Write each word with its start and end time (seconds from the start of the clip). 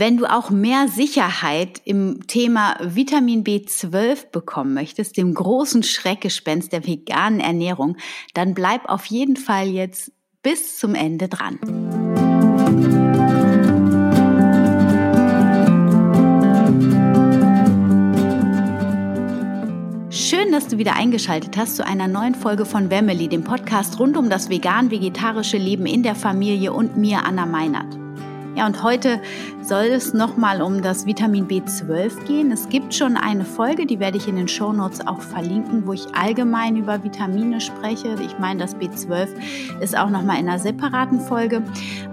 Wenn 0.00 0.16
du 0.16 0.26
auch 0.26 0.50
mehr 0.50 0.86
Sicherheit 0.86 1.82
im 1.84 2.28
Thema 2.28 2.76
Vitamin 2.80 3.42
B12 3.42 4.30
bekommen 4.30 4.72
möchtest, 4.72 5.16
dem 5.16 5.34
großen 5.34 5.82
Schreckgespenst 5.82 6.72
der 6.72 6.86
veganen 6.86 7.40
Ernährung, 7.40 7.96
dann 8.32 8.54
bleib 8.54 8.88
auf 8.88 9.06
jeden 9.06 9.36
Fall 9.36 9.66
jetzt 9.66 10.12
bis 10.40 10.78
zum 10.78 10.94
Ende 10.94 11.26
dran. 11.26 11.58
Schön, 20.10 20.52
dass 20.52 20.68
du 20.68 20.78
wieder 20.78 20.94
eingeschaltet 20.94 21.56
hast 21.56 21.74
zu 21.74 21.84
einer 21.84 22.06
neuen 22.06 22.36
Folge 22.36 22.66
von 22.66 22.88
Wemmeli, 22.88 23.26
dem 23.26 23.42
Podcast 23.42 23.98
rund 23.98 24.16
um 24.16 24.30
das 24.30 24.48
vegan-vegetarische 24.48 25.58
Leben 25.58 25.86
in 25.86 26.04
der 26.04 26.14
Familie 26.14 26.72
und 26.72 26.96
mir, 26.96 27.24
Anna 27.24 27.46
Meinert. 27.46 28.07
Ja, 28.58 28.66
und 28.66 28.82
heute 28.82 29.20
soll 29.62 29.84
es 29.84 30.14
nochmal 30.14 30.62
um 30.62 30.82
das 30.82 31.06
Vitamin 31.06 31.46
B12 31.46 32.24
gehen. 32.24 32.50
Es 32.50 32.68
gibt 32.68 32.92
schon 32.92 33.16
eine 33.16 33.44
Folge, 33.44 33.86
die 33.86 34.00
werde 34.00 34.16
ich 34.16 34.26
in 34.26 34.34
den 34.34 34.48
Show 34.48 34.72
Notes 34.72 35.06
auch 35.06 35.20
verlinken, 35.20 35.86
wo 35.86 35.92
ich 35.92 36.12
allgemein 36.12 36.74
über 36.74 37.04
Vitamine 37.04 37.60
spreche. 37.60 38.16
Ich 38.20 38.36
meine, 38.40 38.58
das 38.58 38.74
B12 38.74 39.28
ist 39.80 39.96
auch 39.96 40.10
nochmal 40.10 40.40
in 40.40 40.48
einer 40.48 40.58
separaten 40.58 41.20
Folge. 41.20 41.62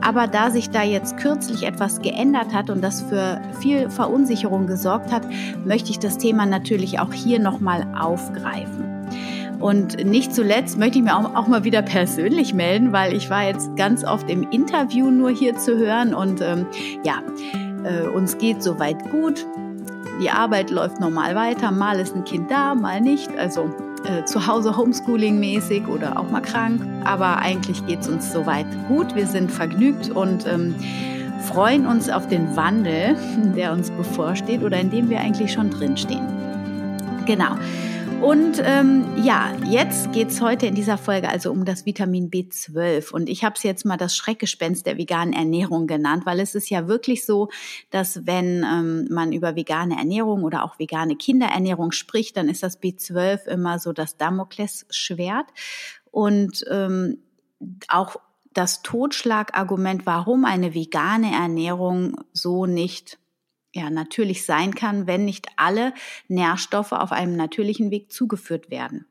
Aber 0.01 0.27
da 0.27 0.51
sich 0.51 0.69
da 0.69 0.83
jetzt 0.83 1.17
kürzlich 1.17 1.63
etwas 1.63 1.99
geändert 1.99 2.53
hat 2.53 2.69
und 2.69 2.83
das 2.83 3.01
für 3.01 3.41
viel 3.59 3.89
Verunsicherung 3.89 4.67
gesorgt 4.67 5.11
hat, 5.11 5.27
möchte 5.65 5.89
ich 5.89 5.97
das 5.97 6.19
Thema 6.19 6.45
natürlich 6.45 6.99
auch 6.99 7.11
hier 7.11 7.39
nochmal 7.39 7.87
aufgreifen. 7.99 8.94
Und 9.59 10.03
nicht 10.05 10.33
zuletzt 10.33 10.77
möchte 10.77 10.99
ich 10.99 11.03
mir 11.03 11.17
auch, 11.17 11.35
auch, 11.35 11.47
mal 11.47 11.63
wieder 11.63 11.81
persönlich 11.81 12.53
melden, 12.53 12.91
weil 12.91 13.13
ich 13.13 13.29
war 13.29 13.43
jetzt 13.43 13.75
ganz 13.75 14.03
oft 14.03 14.29
im 14.29 14.49
Interview 14.51 15.09
nur 15.09 15.29
hier 15.29 15.55
zu 15.55 15.77
hören 15.77 16.13
und 16.13 16.41
ähm, 16.41 16.65
ja, 17.03 17.21
äh, 17.83 18.07
uns 18.07 18.37
geht 18.37 18.61
soweit 18.61 19.09
gut. 19.11 19.45
Die 20.21 20.29
Arbeit 20.29 20.69
läuft 20.69 20.99
normal 20.99 21.35
weiter. 21.35 21.71
Mal 21.71 21.99
ist 21.99 22.15
ein 22.15 22.23
Kind 22.23 22.49
da, 22.49 22.73
mal 22.73 23.01
nicht. 23.01 23.29
Also 23.37 23.69
äh, 24.05 24.23
zu 24.25 24.47
Hause 24.47 24.77
Homeschooling-mäßig 24.77 25.87
oder 25.87 26.19
auch 26.19 26.29
mal 26.29 26.41
krank. 26.41 26.81
Aber 27.03 27.37
eigentlich 27.37 27.85
geht 27.85 28.01
es 28.01 28.07
uns 28.07 28.31
soweit 28.31 28.67
gut. 28.87 29.15
Wir 29.15 29.27
sind 29.27 29.51
vergnügt 29.51 30.09
und 30.09 30.45
ähm, 30.47 30.75
freuen 31.41 31.85
uns 31.85 32.09
auf 32.09 32.27
den 32.27 32.55
Wandel, 32.55 33.17
der 33.55 33.73
uns 33.73 33.91
bevorsteht 33.91 34.63
oder 34.63 34.79
in 34.79 34.89
dem 34.89 35.09
wir 35.09 35.19
eigentlich 35.19 35.51
schon 35.51 35.69
drinstehen. 35.69 36.25
Genau. 37.25 37.55
Und 38.21 38.61
ähm, 38.63 39.05
ja, 39.23 39.55
jetzt 39.65 40.11
geht's 40.11 40.41
heute 40.41 40.65
in 40.65 40.75
dieser 40.75 40.97
Folge 40.97 41.29
also 41.29 41.51
um 41.51 41.65
das 41.65 41.85
Vitamin 41.85 42.31
B12. 42.31 43.11
Und 43.11 43.29
ich 43.29 43.43
habe 43.43 43.55
es 43.55 43.63
jetzt 43.63 43.85
mal 43.85 43.97
das 43.97 44.15
Schreckgespenst 44.15 44.85
der 44.85 44.97
veganen 44.97 45.33
Ernährung 45.33 45.87
genannt, 45.87 46.25
weil 46.25 46.39
es 46.39 46.55
ist 46.55 46.69
ja 46.69 46.87
wirklich 46.87 47.25
so, 47.25 47.49
dass 47.91 48.25
wenn 48.25 48.63
ähm, 48.63 49.07
man 49.11 49.31
über 49.31 49.55
vegane 49.55 49.97
Ernährung 49.97 50.43
oder 50.43 50.63
auch 50.63 50.79
vegane 50.79 51.15
Kinderernährung 51.15 51.91
spricht, 51.91 52.37
dann 52.37 52.49
ist 52.49 52.63
das 52.63 52.81
B12 52.81 53.47
immer 53.47 53.79
so 53.79 53.93
das 53.93 54.17
Damoklesschwert. 54.17 55.47
Und 56.11 56.65
ähm, 56.71 57.19
auch 57.87 58.15
das 58.53 58.81
Totschlagargument, 58.81 60.05
warum 60.05 60.45
eine 60.45 60.73
vegane 60.73 61.33
Ernährung 61.33 62.15
so 62.33 62.65
nicht 62.65 63.19
ja, 63.75 63.89
natürlich 63.89 64.45
sein 64.45 64.73
kann, 64.73 65.05
wenn 65.05 65.25
nicht 65.25 65.47
alle 65.57 65.93
Nährstoffe 66.29 66.93
auf 66.93 67.11
einem 67.11 67.35
natürlichen 67.35 67.91
Weg 67.91 68.11
zugeführt 68.11 68.69
werden. 68.69 69.05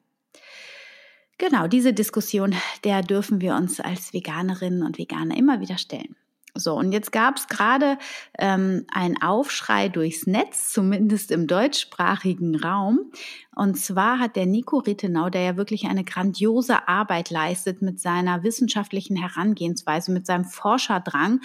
Genau, 1.37 1.67
diese 1.67 1.93
Diskussion, 1.93 2.55
der 2.83 3.03
dürfen 3.03 3.41
wir 3.41 3.57
uns 3.57 3.79
als 3.79 4.15
Veganerinnen 4.15 4.83
und 4.83 4.99
Veganer 4.99 5.37
immer 5.37 5.61
wieder 5.61 5.77
stellen. 5.77 6.17
So, 6.57 6.75
und 6.75 6.93
jetzt 6.93 7.11
gab 7.11 7.37
es 7.37 7.49
gerade 7.49 7.99
ähm, 8.39 8.87
einen 8.93 9.21
Aufschrei 9.21 9.89
durchs 9.89 10.29
Netz, 10.29 10.73
zumindest 10.73 11.33
im 11.33 11.49
deutschsprachigen 11.49 12.55
Raum. 12.55 13.11
Und 13.57 13.77
zwar 13.77 14.21
hat 14.21 14.37
der 14.37 14.47
Nico 14.47 14.79
Rittenau, 14.79 15.31
der 15.31 15.43
ja 15.43 15.57
wirklich 15.57 15.87
eine 15.87 16.05
grandiose 16.05 16.87
Arbeit 16.87 17.31
leistet 17.31 17.83
mit 17.83 18.01
seiner 18.01 18.45
wissenschaftlichen 18.45 19.17
Herangehensweise, 19.17 20.13
mit 20.13 20.27
seinem 20.27 20.45
Forscherdrang, 20.45 21.41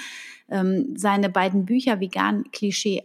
ähm, 0.49 0.93
seine 0.95 1.29
beiden 1.29 1.65
Bücher 1.65 1.99
Vegan 1.99 2.43
Klischee 2.51 3.03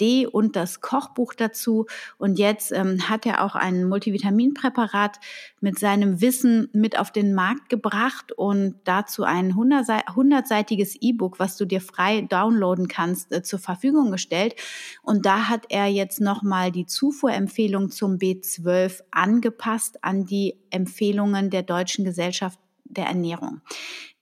AD 0.00 0.26
und 0.26 0.56
das 0.56 0.80
Kochbuch 0.80 1.34
dazu. 1.34 1.86
Und 2.18 2.38
jetzt 2.38 2.72
ähm, 2.72 3.08
hat 3.08 3.26
er 3.26 3.44
auch 3.44 3.54
ein 3.54 3.84
Multivitaminpräparat 3.88 5.18
mit 5.60 5.78
seinem 5.78 6.20
Wissen 6.20 6.68
mit 6.72 6.98
auf 6.98 7.10
den 7.10 7.34
Markt 7.34 7.68
gebracht 7.68 8.32
und 8.32 8.76
dazu 8.84 9.24
ein 9.24 9.56
hundertseitiges 9.56 10.96
E-Book, 11.00 11.38
was 11.38 11.56
du 11.56 11.64
dir 11.64 11.80
frei 11.80 12.22
downloaden 12.22 12.88
kannst, 12.88 13.32
äh, 13.32 13.42
zur 13.42 13.58
Verfügung 13.58 14.10
gestellt. 14.10 14.54
Und 15.02 15.26
da 15.26 15.48
hat 15.48 15.66
er 15.68 15.86
jetzt 15.86 16.20
nochmal 16.20 16.72
die 16.72 16.86
Zufuhrempfehlung 16.86 17.90
zum 17.90 18.18
B12 18.18 19.00
angepasst 19.10 20.02
an 20.02 20.24
die 20.24 20.58
Empfehlungen 20.70 21.50
der 21.50 21.62
Deutschen 21.62 22.04
Gesellschaft 22.04 22.58
der 22.84 23.06
Ernährung 23.06 23.60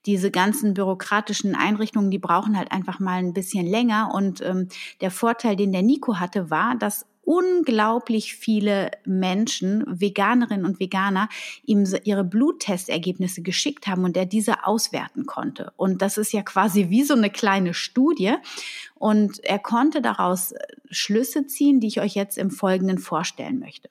diese 0.06 0.30
ganzen 0.30 0.74
bürokratischen 0.74 1.54
Einrichtungen, 1.54 2.10
die 2.10 2.18
brauchen 2.18 2.56
halt 2.56 2.72
einfach 2.72 3.00
mal 3.00 3.18
ein 3.18 3.32
bisschen 3.32 3.66
länger. 3.66 4.10
Und 4.14 4.40
ähm, 4.42 4.68
der 5.00 5.10
Vorteil, 5.10 5.56
den 5.56 5.72
der 5.72 5.82
Nico 5.82 6.18
hatte, 6.18 6.50
war, 6.50 6.76
dass 6.76 7.06
unglaublich 7.24 8.34
viele 8.34 8.90
Menschen, 9.04 9.84
Veganerinnen 9.86 10.66
und 10.66 10.78
Veganer, 10.80 11.28
ihm 11.64 11.86
ihre 12.04 12.24
Bluttestergebnisse 12.24 13.42
geschickt 13.42 13.86
haben 13.86 14.04
und 14.04 14.16
er 14.16 14.26
diese 14.26 14.66
auswerten 14.66 15.26
konnte. 15.26 15.72
Und 15.76 16.02
das 16.02 16.18
ist 16.18 16.32
ja 16.32 16.42
quasi 16.42 16.90
wie 16.90 17.02
so 17.02 17.14
eine 17.14 17.30
kleine 17.30 17.74
Studie. 17.74 18.34
Und 18.94 19.42
er 19.44 19.58
konnte 19.58 20.02
daraus 20.02 20.54
Schlüsse 20.90 21.46
ziehen, 21.46 21.80
die 21.80 21.88
ich 21.88 22.00
euch 22.00 22.14
jetzt 22.14 22.38
im 22.38 22.50
Folgenden 22.50 22.98
vorstellen 22.98 23.58
möchte. 23.58 23.88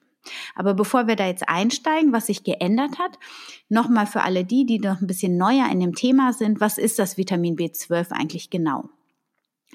Aber 0.54 0.74
bevor 0.74 1.06
wir 1.06 1.16
da 1.16 1.26
jetzt 1.26 1.48
einsteigen, 1.48 2.12
was 2.12 2.26
sich 2.26 2.44
geändert 2.44 2.98
hat, 2.98 3.18
nochmal 3.68 4.06
für 4.06 4.22
alle 4.22 4.44
die, 4.44 4.66
die 4.66 4.78
noch 4.78 5.00
ein 5.00 5.06
bisschen 5.06 5.36
neuer 5.36 5.68
in 5.70 5.80
dem 5.80 5.94
Thema 5.94 6.32
sind, 6.32 6.60
was 6.60 6.78
ist 6.78 6.98
das 6.98 7.16
Vitamin 7.16 7.56
B12 7.56 8.12
eigentlich 8.12 8.50
genau? 8.50 8.88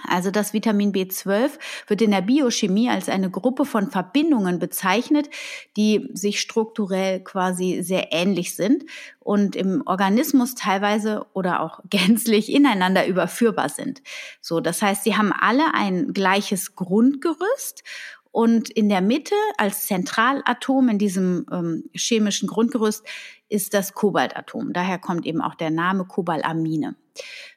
Also 0.07 0.31
das 0.31 0.53
Vitamin 0.53 0.93
B12 0.93 1.51
wird 1.87 2.01
in 2.01 2.11
der 2.11 2.21
Biochemie 2.21 2.89
als 2.89 3.09
eine 3.09 3.29
Gruppe 3.29 3.65
von 3.65 3.89
Verbindungen 3.89 4.59
bezeichnet, 4.59 5.29
die 5.75 6.09
sich 6.13 6.39
strukturell 6.39 7.23
quasi 7.23 7.81
sehr 7.81 8.11
ähnlich 8.11 8.55
sind 8.55 8.85
und 9.19 9.55
im 9.55 9.83
Organismus 9.85 10.55
teilweise 10.55 11.25
oder 11.33 11.61
auch 11.61 11.81
gänzlich 11.89 12.51
ineinander 12.51 13.07
überführbar 13.07 13.69
sind. 13.69 14.01
So, 14.41 14.59
das 14.59 14.81
heißt, 14.81 15.03
sie 15.03 15.17
haben 15.17 15.33
alle 15.33 15.73
ein 15.73 16.13
gleiches 16.13 16.75
Grundgerüst 16.75 17.83
und 18.31 18.69
in 18.69 18.89
der 18.89 19.01
Mitte 19.01 19.35
als 19.57 19.87
Zentralatom 19.87 20.89
in 20.89 20.97
diesem 20.99 21.45
ähm, 21.51 21.89
chemischen 21.93 22.47
Grundgerüst 22.47 23.03
ist 23.49 23.73
das 23.73 23.93
Kobaltatom. 23.93 24.73
Daher 24.73 24.99
kommt 24.99 25.25
eben 25.25 25.41
auch 25.41 25.55
der 25.55 25.71
Name 25.71 26.05
Kobalamine. 26.05 26.95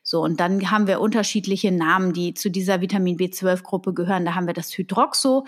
So, 0.03 0.23
und 0.23 0.41
dann 0.41 0.71
haben 0.71 0.87
wir 0.87 1.01
unterschiedliche 1.01 1.71
Namen, 1.71 2.13
die 2.13 2.35
zu 2.35 2.51
dieser 2.51 2.81
Vitamin 2.81 3.17
B12-Gruppe 3.19 3.93
gehören. 3.93 4.25
Da 4.25 4.35
haben 4.35 4.47
wir 4.47 4.55
das 4.55 4.77
Hydroxo, 4.77 5.45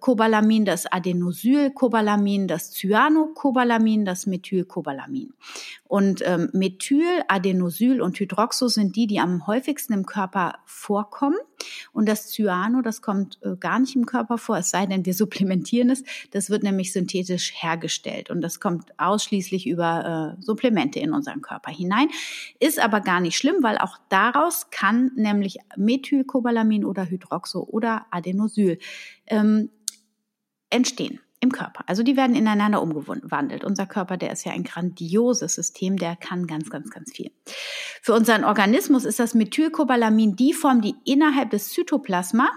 Cobalamin, 0.00 0.64
das 0.64 0.86
Adenosylcobalamin, 0.86 2.48
das 2.48 2.72
Cyanocobalamin, 2.72 4.04
das 4.04 4.26
Methylcobalamin. 4.26 5.32
Und 5.84 6.22
ähm, 6.26 6.50
Methyl, 6.52 7.22
Adenosyl 7.28 8.00
und 8.02 8.18
Hydroxo 8.18 8.66
sind 8.66 8.96
die, 8.96 9.06
die 9.06 9.20
am 9.20 9.46
häufigsten 9.46 9.92
im 9.92 10.04
Körper 10.04 10.54
vorkommen. 10.64 11.38
Und 11.92 12.08
das 12.08 12.32
Cyano, 12.32 12.82
das 12.82 13.00
kommt 13.00 13.38
äh, 13.42 13.56
gar 13.56 13.78
nicht 13.78 13.94
im 13.94 14.06
Körper 14.06 14.38
vor, 14.38 14.58
es 14.58 14.70
sei 14.70 14.86
denn, 14.86 15.06
wir 15.06 15.14
supplementieren 15.14 15.90
es. 15.90 16.02
Das 16.32 16.50
wird 16.50 16.64
nämlich 16.64 16.92
synthetisch 16.92 17.52
hergestellt 17.54 18.28
und 18.30 18.40
das 18.40 18.58
kommt 18.58 18.90
ausschließlich 18.98 19.68
über 19.68 20.36
äh, 20.36 20.42
Supplemente 20.42 20.98
in 20.98 21.12
unseren 21.12 21.42
Körper 21.42 21.70
hinein. 21.70 22.08
Ist 22.58 22.80
aber 22.80 23.00
gar 23.00 23.20
nicht 23.20 23.36
schlimm, 23.36 23.62
weil 23.62 23.78
auch 23.78 23.98
daraus 24.08 24.70
kann 24.70 25.12
nämlich 25.14 25.58
Methylcobalamin 25.76 26.84
oder 26.84 27.08
Hydroxo 27.08 27.60
oder 27.62 28.06
Adenosyl 28.10 28.78
ähm, 29.28 29.70
entstehen 30.76 31.20
im 31.40 31.52
Körper. 31.52 31.84
Also 31.86 32.02
die 32.02 32.16
werden 32.16 32.34
ineinander 32.34 32.80
umgewandelt. 32.82 33.64
Unser 33.64 33.86
Körper, 33.86 34.16
der 34.16 34.32
ist 34.32 34.44
ja 34.44 34.52
ein 34.52 34.64
grandioses 34.64 35.54
System, 35.54 35.96
der 35.98 36.16
kann 36.16 36.46
ganz, 36.46 36.70
ganz, 36.70 36.90
ganz 36.90 37.12
viel. 37.12 37.30
Für 38.02 38.14
unseren 38.14 38.44
Organismus 38.44 39.04
ist 39.04 39.18
das 39.18 39.34
Methylcobalamin 39.34 40.36
die 40.36 40.52
Form, 40.52 40.80
die 40.80 40.94
innerhalb 41.04 41.50
des 41.50 41.70
Zytoplasma 41.70 42.48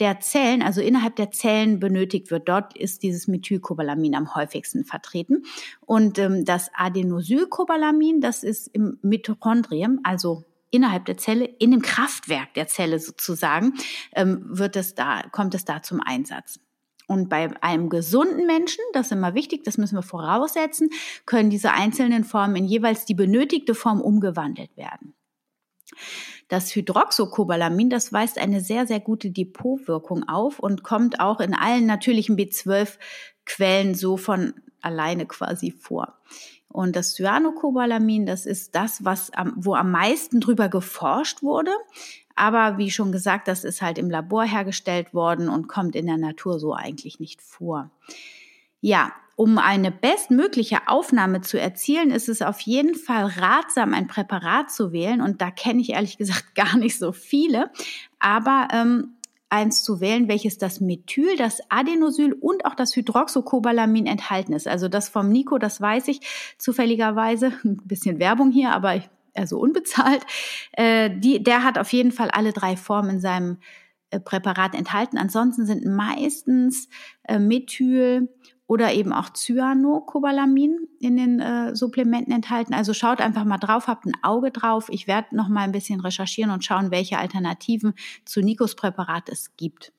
der 0.00 0.20
Zellen, 0.20 0.62
also 0.62 0.80
innerhalb 0.80 1.16
der 1.16 1.30
Zellen 1.30 1.78
benötigt 1.78 2.30
wird. 2.30 2.48
Dort 2.48 2.76
ist 2.76 3.02
dieses 3.02 3.28
Methylcobalamin 3.28 4.14
am 4.14 4.34
häufigsten 4.34 4.84
vertreten. 4.84 5.44
Und 5.80 6.18
ähm, 6.18 6.44
das 6.44 6.70
Adenosylcobalamin, 6.74 8.20
das 8.20 8.42
ist 8.42 8.68
im 8.68 8.98
Mitochondrium, 9.02 10.00
also 10.02 10.44
innerhalb 10.70 11.04
der 11.04 11.18
Zelle, 11.18 11.44
in 11.44 11.70
dem 11.70 11.82
Kraftwerk 11.82 12.54
der 12.54 12.66
Zelle 12.66 12.98
sozusagen, 12.98 13.74
ähm, 14.14 14.44
wird 14.48 14.76
es 14.76 14.94
da, 14.94 15.22
kommt 15.30 15.54
es 15.54 15.64
da 15.64 15.82
zum 15.82 16.00
Einsatz. 16.00 16.60
Und 17.10 17.28
bei 17.28 17.50
einem 17.60 17.88
gesunden 17.88 18.46
Menschen, 18.46 18.84
das 18.92 19.06
ist 19.06 19.12
immer 19.12 19.34
wichtig, 19.34 19.64
das 19.64 19.78
müssen 19.78 19.96
wir 19.96 20.02
voraussetzen, 20.02 20.90
können 21.26 21.50
diese 21.50 21.72
einzelnen 21.72 22.22
Formen 22.22 22.54
in 22.54 22.66
jeweils 22.66 23.04
die 23.04 23.16
benötigte 23.16 23.74
Form 23.74 24.00
umgewandelt 24.00 24.76
werden. 24.76 25.14
Das 26.46 26.72
Hydroxocobalamin, 26.72 27.90
das 27.90 28.12
weist 28.12 28.38
eine 28.38 28.60
sehr, 28.60 28.86
sehr 28.86 29.00
gute 29.00 29.32
Depotwirkung 29.32 30.28
auf 30.28 30.60
und 30.60 30.84
kommt 30.84 31.18
auch 31.18 31.40
in 31.40 31.52
allen 31.52 31.84
natürlichen 31.84 32.36
B12-Quellen 32.36 33.96
so 33.96 34.16
von 34.16 34.54
alleine 34.80 35.26
quasi 35.26 35.72
vor. 35.72 36.16
Und 36.68 36.94
das 36.94 37.14
Cyanocobalamin, 37.14 38.24
das 38.24 38.46
ist 38.46 38.76
das, 38.76 39.04
was 39.04 39.32
wo 39.56 39.74
am 39.74 39.90
meisten 39.90 40.38
drüber 40.38 40.68
geforscht 40.68 41.42
wurde. 41.42 41.72
Aber 42.40 42.78
wie 42.78 42.90
schon 42.90 43.12
gesagt, 43.12 43.48
das 43.48 43.64
ist 43.64 43.82
halt 43.82 43.98
im 43.98 44.08
Labor 44.08 44.44
hergestellt 44.44 45.12
worden 45.12 45.50
und 45.50 45.68
kommt 45.68 45.94
in 45.94 46.06
der 46.06 46.16
Natur 46.16 46.58
so 46.58 46.72
eigentlich 46.72 47.20
nicht 47.20 47.42
vor. 47.42 47.90
Ja, 48.80 49.12
um 49.36 49.58
eine 49.58 49.90
bestmögliche 49.90 50.88
Aufnahme 50.88 51.42
zu 51.42 51.60
erzielen, 51.60 52.10
ist 52.10 52.30
es 52.30 52.40
auf 52.40 52.60
jeden 52.60 52.94
Fall 52.94 53.26
ratsam, 53.26 53.92
ein 53.92 54.06
Präparat 54.06 54.70
zu 54.70 54.90
wählen. 54.90 55.20
Und 55.20 55.42
da 55.42 55.50
kenne 55.50 55.82
ich 55.82 55.90
ehrlich 55.90 56.16
gesagt 56.18 56.54
gar 56.54 56.78
nicht 56.78 56.98
so 56.98 57.12
viele. 57.12 57.70
Aber 58.20 58.68
ähm, 58.72 59.16
eins 59.50 59.84
zu 59.84 60.00
wählen, 60.00 60.26
welches 60.26 60.56
das 60.56 60.80
Methyl, 60.80 61.36
das 61.36 61.60
Adenosyl 61.68 62.32
und 62.32 62.64
auch 62.64 62.74
das 62.74 62.96
Hydroxocobalamin 62.96 64.06
enthalten 64.06 64.54
ist. 64.54 64.66
Also 64.66 64.88
das 64.88 65.10
vom 65.10 65.28
Nico, 65.28 65.58
das 65.58 65.78
weiß 65.78 66.08
ich 66.08 66.22
zufälligerweise. 66.56 67.52
Ein 67.64 67.82
bisschen 67.84 68.18
Werbung 68.18 68.50
hier, 68.50 68.70
aber 68.70 69.02
also 69.34 69.58
unbezahlt. 69.58 70.24
Äh, 70.72 71.10
die, 71.10 71.42
der 71.42 71.64
hat 71.64 71.78
auf 71.78 71.92
jeden 71.92 72.12
Fall 72.12 72.30
alle 72.30 72.52
drei 72.52 72.76
Formen 72.76 73.10
in 73.10 73.20
seinem 73.20 73.58
äh, 74.10 74.20
Präparat 74.20 74.74
enthalten. 74.74 75.18
Ansonsten 75.18 75.66
sind 75.66 75.84
meistens 75.84 76.88
äh, 77.24 77.38
Methyl 77.38 78.28
oder 78.66 78.92
eben 78.92 79.12
auch 79.12 79.30
Cyanocobalamin 79.32 80.86
in 81.00 81.16
den 81.16 81.40
äh, 81.40 81.74
Supplementen 81.74 82.32
enthalten. 82.32 82.72
Also 82.72 82.94
schaut 82.94 83.20
einfach 83.20 83.44
mal 83.44 83.58
drauf, 83.58 83.88
habt 83.88 84.06
ein 84.06 84.12
Auge 84.22 84.52
drauf. 84.52 84.88
Ich 84.90 85.08
werde 85.08 85.34
noch 85.34 85.48
mal 85.48 85.62
ein 85.62 85.72
bisschen 85.72 86.00
recherchieren 86.00 86.52
und 86.52 86.64
schauen, 86.64 86.92
welche 86.92 87.18
Alternativen 87.18 87.94
zu 88.24 88.40
Nikos 88.40 88.76
Präparat 88.76 89.28
es 89.28 89.56
gibt. 89.56 89.92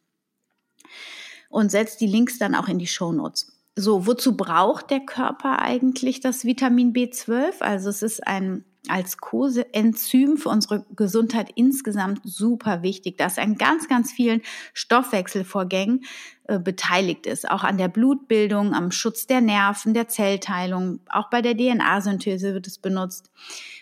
Und 1.49 1.69
setzt 1.69 1.99
die 1.99 2.07
Links 2.07 2.37
dann 2.39 2.55
auch 2.55 2.69
in 2.69 2.79
die 2.79 2.87
Show 2.87 3.11
Notes. 3.11 3.51
So, 3.75 4.07
wozu 4.07 4.37
braucht 4.37 4.89
der 4.89 5.01
Körper 5.01 5.61
eigentlich 5.61 6.21
das 6.21 6.45
Vitamin 6.45 6.93
B12? 6.93 7.61
Also 7.61 7.89
es 7.89 8.01
ist 8.01 8.25
ein 8.25 8.63
als 8.87 9.17
Koseenzym 9.17 10.37
für 10.37 10.49
unsere 10.49 10.85
Gesundheit 10.95 11.51
insgesamt 11.55 12.21
super 12.23 12.81
wichtig, 12.81 13.17
das 13.17 13.37
an 13.37 13.55
ganz, 13.55 13.87
ganz 13.87 14.11
vielen 14.11 14.41
Stoffwechselvorgängen 14.73 16.03
äh, 16.47 16.59
beteiligt 16.59 17.27
ist, 17.27 17.49
auch 17.49 17.63
an 17.63 17.77
der 17.77 17.89
Blutbildung, 17.89 18.73
am 18.73 18.91
Schutz 18.91 19.27
der 19.27 19.41
Nerven, 19.41 19.93
der 19.93 20.07
Zellteilung, 20.07 20.99
auch 21.09 21.29
bei 21.29 21.41
der 21.41 21.55
DNA-Synthese 21.55 22.53
wird 22.53 22.67
es 22.67 22.79
benutzt, 22.79 23.31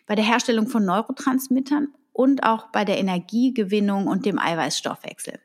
bei 0.05 0.15
der 0.15 0.25
Herstellung 0.25 0.67
von 0.67 0.83
Neurotransmittern 0.83 1.93
und 2.11 2.43
auch 2.43 2.67
bei 2.71 2.83
der 2.83 2.99
Energiegewinnung 2.99 4.07
und 4.07 4.25
dem 4.25 4.37
Eiweißstoffwechsel. 4.37 5.39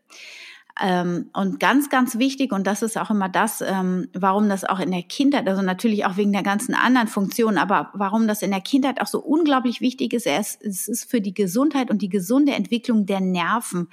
Ähm, 0.80 1.30
und 1.32 1.60
ganz, 1.60 1.88
ganz 1.88 2.18
wichtig, 2.18 2.52
und 2.52 2.66
das 2.66 2.82
ist 2.82 2.98
auch 2.98 3.10
immer 3.10 3.28
das, 3.28 3.60
ähm, 3.60 4.08
warum 4.12 4.48
das 4.48 4.64
auch 4.64 4.80
in 4.80 4.90
der 4.90 5.04
Kindheit, 5.04 5.46
also 5.46 5.62
natürlich 5.62 6.04
auch 6.04 6.16
wegen 6.16 6.32
der 6.32 6.42
ganzen 6.42 6.74
anderen 6.74 7.06
Funktionen, 7.06 7.58
aber 7.58 7.90
warum 7.94 8.26
das 8.26 8.42
in 8.42 8.50
der 8.50 8.60
Kindheit 8.60 9.00
auch 9.00 9.06
so 9.06 9.20
unglaublich 9.20 9.80
wichtig 9.80 10.12
ist, 10.12 10.26
es 10.26 10.88
ist 10.88 11.08
für 11.08 11.20
die 11.20 11.34
Gesundheit 11.34 11.90
und 11.90 12.02
die 12.02 12.08
gesunde 12.08 12.54
Entwicklung 12.54 13.06
der 13.06 13.20
Nerven 13.20 13.88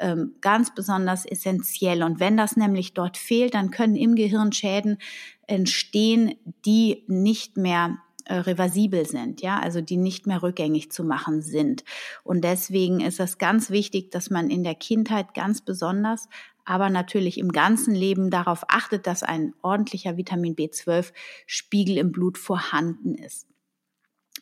ähm, 0.00 0.34
ganz 0.40 0.74
besonders 0.74 1.24
essentiell. 1.24 2.02
Und 2.02 2.18
wenn 2.18 2.36
das 2.36 2.56
nämlich 2.56 2.94
dort 2.94 3.16
fehlt, 3.16 3.54
dann 3.54 3.70
können 3.70 3.94
im 3.94 4.16
Gehirn 4.16 4.52
Schäden 4.52 4.98
entstehen, 5.46 6.34
die 6.64 7.04
nicht 7.06 7.56
mehr 7.56 7.98
äh, 8.28 8.34
reversibel 8.34 9.06
sind, 9.06 9.40
ja, 9.40 9.58
also 9.58 9.80
die 9.80 9.96
nicht 9.96 10.26
mehr 10.26 10.42
rückgängig 10.42 10.92
zu 10.92 11.02
machen 11.02 11.42
sind. 11.42 11.84
Und 12.24 12.42
deswegen 12.42 13.00
ist 13.00 13.20
es 13.20 13.38
ganz 13.38 13.70
wichtig, 13.70 14.10
dass 14.10 14.30
man 14.30 14.50
in 14.50 14.64
der 14.64 14.74
Kindheit 14.74 15.34
ganz 15.34 15.62
besonders, 15.62 16.28
aber 16.64 16.90
natürlich 16.90 17.38
im 17.38 17.50
ganzen 17.50 17.94
Leben 17.94 18.30
darauf 18.30 18.64
achtet, 18.68 19.06
dass 19.06 19.22
ein 19.22 19.54
ordentlicher 19.62 20.16
Vitamin 20.16 20.54
B12-Spiegel 20.54 21.96
im 21.96 22.12
Blut 22.12 22.36
vorhanden 22.36 23.14
ist. 23.14 23.46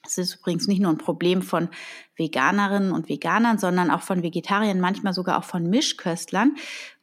Es 0.05 0.19
ist 0.19 0.37
übrigens 0.37 0.67
nicht 0.67 0.81
nur 0.81 0.91
ein 0.91 0.99
Problem 0.99 1.43
von 1.43 1.69
Veganerinnen 2.17 2.93
und 2.93 3.09
Veganern, 3.09 3.59
sondern 3.59 3.91
auch 3.91 4.03
von 4.03 4.23
Vegetariern, 4.23 4.81
manchmal 4.81 5.13
sogar 5.13 5.39
auch 5.39 5.45
von 5.45 5.69
Mischköstlern, 5.69 6.57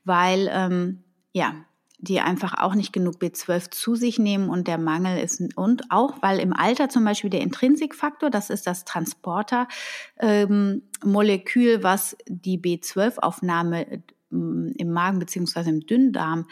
weil 0.03 0.50
ähm, 0.51 1.03
ja 1.31 1.65
die 2.03 2.19
einfach 2.19 2.55
auch 2.57 2.75
nicht 2.75 2.91
genug 2.91 3.15
B12 3.15 3.71
zu 3.71 3.95
sich 3.95 4.19
nehmen 4.19 4.50
und 4.50 4.67
der 4.67 4.77
Mangel 4.77 5.23
ist 5.23 5.41
und 5.55 5.89
auch 5.89 6.21
weil 6.21 6.39
im 6.39 6.51
Alter 6.51 6.89
zum 6.89 7.05
Beispiel 7.05 7.29
der 7.29 7.39
Intrinsikfaktor, 7.39 8.29
das 8.29 8.50
ist 8.50 8.67
das 8.67 8.83
Transportermolekül, 8.83 11.69
ähm, 11.69 11.83
was 11.83 12.17
die 12.27 12.59
B12-Aufnahme 12.59 13.89
äh, 13.89 14.01
im 14.29 14.91
Magen 14.91 15.19
beziehungsweise 15.19 15.69
im 15.69 15.85
Dünndarm 15.85 16.50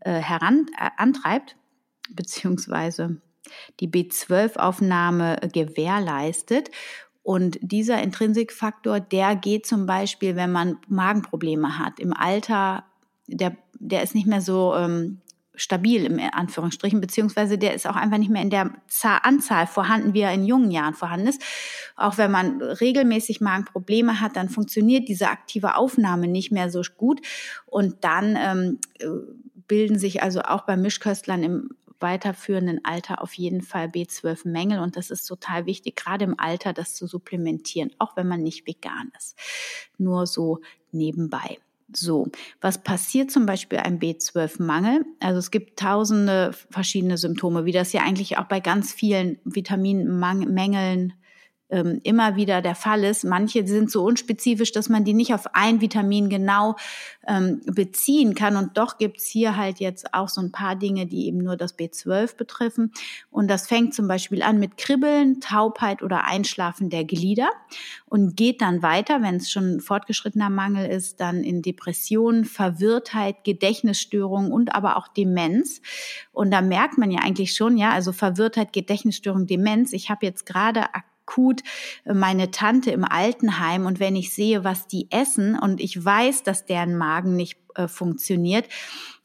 äh, 0.00 0.14
heran 0.14 0.66
äh, 0.76 0.90
antreibt 0.96 1.54
beziehungsweise 2.10 3.20
die 3.78 3.88
B12-Aufnahme 3.88 5.36
gewährleistet. 5.52 6.72
Und 7.22 7.58
dieser 7.60 8.02
Intrinsikfaktor, 8.02 8.98
der 8.98 9.36
geht 9.36 9.64
zum 9.66 9.86
Beispiel, 9.86 10.34
wenn 10.34 10.50
man 10.50 10.78
Magenprobleme 10.88 11.78
hat, 11.78 12.00
im 12.00 12.12
Alter 12.12 12.82
der, 13.28 13.56
der 13.78 14.02
ist 14.02 14.14
nicht 14.14 14.26
mehr 14.26 14.40
so 14.40 14.74
ähm, 14.74 15.20
stabil 15.58 16.04
im 16.04 16.20
Anführungsstrichen, 16.32 17.00
beziehungsweise 17.00 17.58
der 17.58 17.74
ist 17.74 17.86
auch 17.86 17.96
einfach 17.96 18.18
nicht 18.18 18.30
mehr 18.30 18.42
in 18.42 18.50
der 18.50 18.72
Anzahl 19.22 19.66
vorhanden, 19.66 20.14
wie 20.14 20.20
er 20.20 20.32
in 20.32 20.44
jungen 20.44 20.70
Jahren 20.70 20.94
vorhanden 20.94 21.26
ist. 21.26 21.42
Auch 21.96 22.16
wenn 22.16 22.30
man 22.30 22.62
regelmäßig 22.62 23.40
Magenprobleme 23.40 24.20
hat, 24.20 24.36
dann 24.36 24.48
funktioniert 24.48 25.08
diese 25.08 25.28
aktive 25.28 25.76
Aufnahme 25.76 26.28
nicht 26.28 26.52
mehr 26.52 26.70
so 26.70 26.82
gut. 26.96 27.20
Und 27.66 28.04
dann 28.04 28.36
ähm, 28.38 28.78
bilden 29.66 29.98
sich 29.98 30.22
also 30.22 30.42
auch 30.42 30.62
bei 30.62 30.76
Mischköstlern 30.76 31.42
im 31.42 31.70
weiterführenden 32.00 32.84
Alter 32.84 33.20
auf 33.20 33.34
jeden 33.34 33.62
Fall 33.62 33.86
B12-Mängel. 33.86 34.78
Und 34.78 34.96
das 34.96 35.10
ist 35.10 35.26
total 35.26 35.66
wichtig, 35.66 35.96
gerade 35.96 36.24
im 36.24 36.38
Alter 36.38 36.72
das 36.72 36.94
zu 36.94 37.08
supplementieren, 37.08 37.90
auch 37.98 38.16
wenn 38.16 38.28
man 38.28 38.42
nicht 38.42 38.66
vegan 38.68 39.10
ist. 39.18 39.36
Nur 39.98 40.26
so 40.28 40.60
nebenbei. 40.92 41.58
So, 41.92 42.28
was 42.60 42.82
passiert 42.82 43.30
zum 43.30 43.46
Beispiel 43.46 43.78
einem 43.78 43.98
B12-Mangel? 43.98 45.06
Also 45.20 45.38
es 45.38 45.50
gibt 45.50 45.78
tausende 45.78 46.52
verschiedene 46.70 47.16
Symptome, 47.16 47.64
wie 47.64 47.72
das 47.72 47.92
ja 47.92 48.02
eigentlich 48.02 48.36
auch 48.36 48.44
bei 48.44 48.60
ganz 48.60 48.92
vielen 48.92 49.38
Vitaminmängeln 49.44 51.14
ähm, 51.70 52.00
immer 52.02 52.36
wieder 52.36 52.62
der 52.62 52.74
Fall 52.74 53.04
ist. 53.04 53.24
Manche 53.24 53.66
sind 53.66 53.90
so 53.90 54.04
unspezifisch, 54.04 54.72
dass 54.72 54.88
man 54.88 55.04
die 55.04 55.14
nicht 55.14 55.34
auf 55.34 55.54
ein 55.54 55.80
Vitamin 55.80 56.28
genau 56.28 56.76
ähm, 57.26 57.60
beziehen 57.66 58.34
kann. 58.34 58.56
Und 58.56 58.78
doch 58.78 58.98
gibt's 58.98 59.26
hier 59.26 59.56
halt 59.56 59.80
jetzt 59.80 60.14
auch 60.14 60.28
so 60.28 60.40
ein 60.40 60.52
paar 60.52 60.76
Dinge, 60.76 61.06
die 61.06 61.26
eben 61.26 61.38
nur 61.38 61.56
das 61.56 61.78
B12 61.78 62.36
betreffen. 62.36 62.92
Und 63.30 63.48
das 63.48 63.66
fängt 63.66 63.94
zum 63.94 64.08
Beispiel 64.08 64.42
an 64.42 64.58
mit 64.58 64.76
Kribbeln, 64.76 65.40
Taubheit 65.40 66.02
oder 66.02 66.24
Einschlafen 66.24 66.90
der 66.90 67.04
Glieder 67.04 67.48
und 68.06 68.36
geht 68.36 68.62
dann 68.62 68.82
weiter, 68.82 69.22
wenn 69.22 69.36
es 69.36 69.50
schon 69.50 69.80
fortgeschrittener 69.80 70.50
Mangel 70.50 70.88
ist, 70.88 71.20
dann 71.20 71.44
in 71.44 71.62
Depressionen, 71.62 72.44
Verwirrtheit, 72.44 73.44
Gedächtnisstörungen 73.44 74.52
und 74.52 74.74
aber 74.74 74.96
auch 74.96 75.08
Demenz. 75.08 75.82
Und 76.32 76.50
da 76.50 76.62
merkt 76.62 76.98
man 76.98 77.10
ja 77.10 77.20
eigentlich 77.20 77.54
schon, 77.54 77.76
ja, 77.76 77.90
also 77.90 78.12
Verwirrtheit, 78.12 78.72
Gedächtnisstörung, 78.72 79.46
Demenz. 79.46 79.92
Ich 79.92 80.08
habe 80.10 80.24
jetzt 80.24 80.46
gerade 80.46 80.86
akut 81.28 81.62
äh, 82.04 82.14
meine 82.14 82.50
Tante 82.50 82.90
im 82.90 83.04
Altenheim. 83.04 83.86
Und 83.86 84.00
wenn 84.00 84.16
ich 84.16 84.32
sehe, 84.32 84.64
was 84.64 84.86
die 84.86 85.08
essen 85.10 85.58
und 85.58 85.80
ich 85.80 86.02
weiß, 86.02 86.42
dass 86.42 86.66
deren 86.66 86.96
Magen 86.96 87.36
nicht 87.36 87.58
äh, 87.74 87.88
funktioniert, 87.88 88.68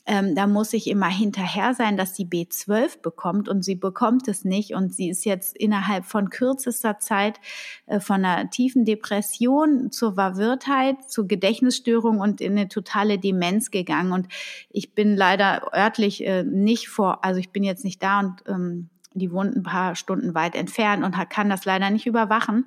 ähm, 0.05 0.36
da 0.36 0.48
muss 0.48 0.74
ich 0.74 0.88
immer 0.88 1.07
hinterher 1.07 1.74
sein, 1.74 1.95
dass 1.95 2.13
sie 2.13 2.25
B12 2.25 3.01
bekommt. 3.01 3.48
Und 3.48 3.63
sie 3.63 3.75
bekommt 3.75 4.27
es 4.27 4.43
nicht. 4.43 4.74
Und 4.74 4.93
sie 4.93 5.10
ist 5.10 5.24
jetzt 5.24 5.55
innerhalb 5.55 6.03
von 6.03 6.29
kürzester 6.29 7.00
Zeit 7.00 7.39
äh, 7.86 8.01
von 8.01 8.25
einer 8.25 8.50
tiefen 8.50 8.83
Depression 8.83 9.91
zur 9.91 10.15
Verwirrtheit, 10.15 11.10
zur 11.10 11.25
Gedächtnisstörung 11.25 12.19
und 12.19 12.41
in 12.41 12.51
eine 12.51 12.67
totale 12.67 13.17
Demenz 13.17 13.72
gegangen. 13.72 14.12
Und 14.12 14.27
ich 14.69 14.93
bin 14.93 15.15
leider 15.15 15.72
örtlich 15.74 16.25
äh, 16.25 16.43
nicht 16.43 16.89
vor, 16.89 17.24
also 17.24 17.39
ich 17.39 17.51
bin 17.51 17.63
jetzt 17.63 17.86
nicht 17.86 18.03
da 18.03 18.19
und 18.19 18.43
ähm, 18.45 18.89
die 19.13 19.32
wohnt 19.32 19.55
ein 19.55 19.63
paar 19.63 19.96
Stunden 19.96 20.34
weit 20.34 20.55
entfernt 20.55 21.03
und 21.03 21.17
kann 21.29 21.50
das 21.50 21.65
leider 21.65 21.89
nicht 21.89 22.05
überwachen. 22.05 22.65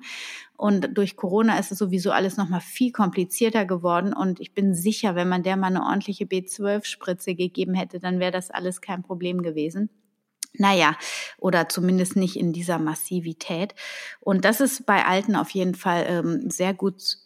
Und 0.55 0.97
durch 0.97 1.15
Corona 1.15 1.59
ist 1.59 1.71
es 1.71 1.77
sowieso 1.77 2.11
alles 2.11 2.37
noch 2.37 2.49
mal 2.49 2.59
viel 2.59 2.91
komplizierter 2.91 3.65
geworden. 3.65 4.13
Und 4.13 4.39
ich 4.39 4.53
bin 4.53 4.73
sicher, 4.73 5.15
wenn 5.15 5.29
man 5.29 5.43
der 5.43 5.55
mal 5.55 5.67
eine 5.67 5.83
ordentliche 5.83 6.25
B12-Spritze 6.25 7.35
gegeben 7.35 7.75
hätte, 7.75 7.99
dann 7.99 8.19
wäre 8.19 8.31
das 8.31 8.49
alles 8.49 8.81
kein 8.81 9.03
Problem 9.03 9.43
gewesen. 9.43 9.89
Naja, 10.53 10.97
oder 11.37 11.69
zumindest 11.69 12.15
nicht 12.15 12.35
in 12.35 12.53
dieser 12.53 12.79
Massivität. 12.79 13.75
Und 14.19 14.45
das 14.45 14.59
ist 14.59 14.85
bei 14.85 15.05
Alten 15.05 15.35
auf 15.35 15.51
jeden 15.51 15.75
Fall 15.75 16.05
ähm, 16.07 16.49
sehr 16.49 16.73
gut 16.73 17.17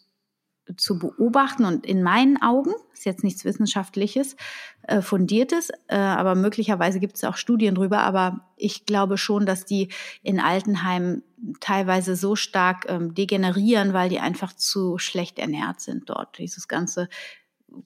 zu 0.76 0.98
beobachten 0.98 1.64
und 1.64 1.84
in 1.86 2.02
meinen 2.02 2.40
Augen, 2.40 2.72
ist 2.92 3.04
jetzt 3.04 3.24
nichts 3.24 3.44
Wissenschaftliches, 3.44 4.36
äh, 4.82 5.00
Fundiertes, 5.00 5.70
äh, 5.88 5.96
aber 5.96 6.34
möglicherweise 6.34 7.00
gibt 7.00 7.16
es 7.16 7.24
auch 7.24 7.36
Studien 7.36 7.74
drüber, 7.74 8.00
aber 8.00 8.48
ich 8.56 8.86
glaube 8.86 9.18
schon, 9.18 9.44
dass 9.44 9.64
die 9.64 9.88
in 10.22 10.40
Altenheimen 10.40 11.22
teilweise 11.60 12.14
so 12.14 12.36
stark 12.36 12.86
ähm, 12.88 13.14
degenerieren, 13.14 13.92
weil 13.92 14.08
die 14.08 14.20
einfach 14.20 14.52
zu 14.52 14.98
schlecht 14.98 15.38
ernährt 15.38 15.80
sind 15.80 16.08
dort. 16.08 16.38
Dieses 16.38 16.68
ganze 16.68 17.08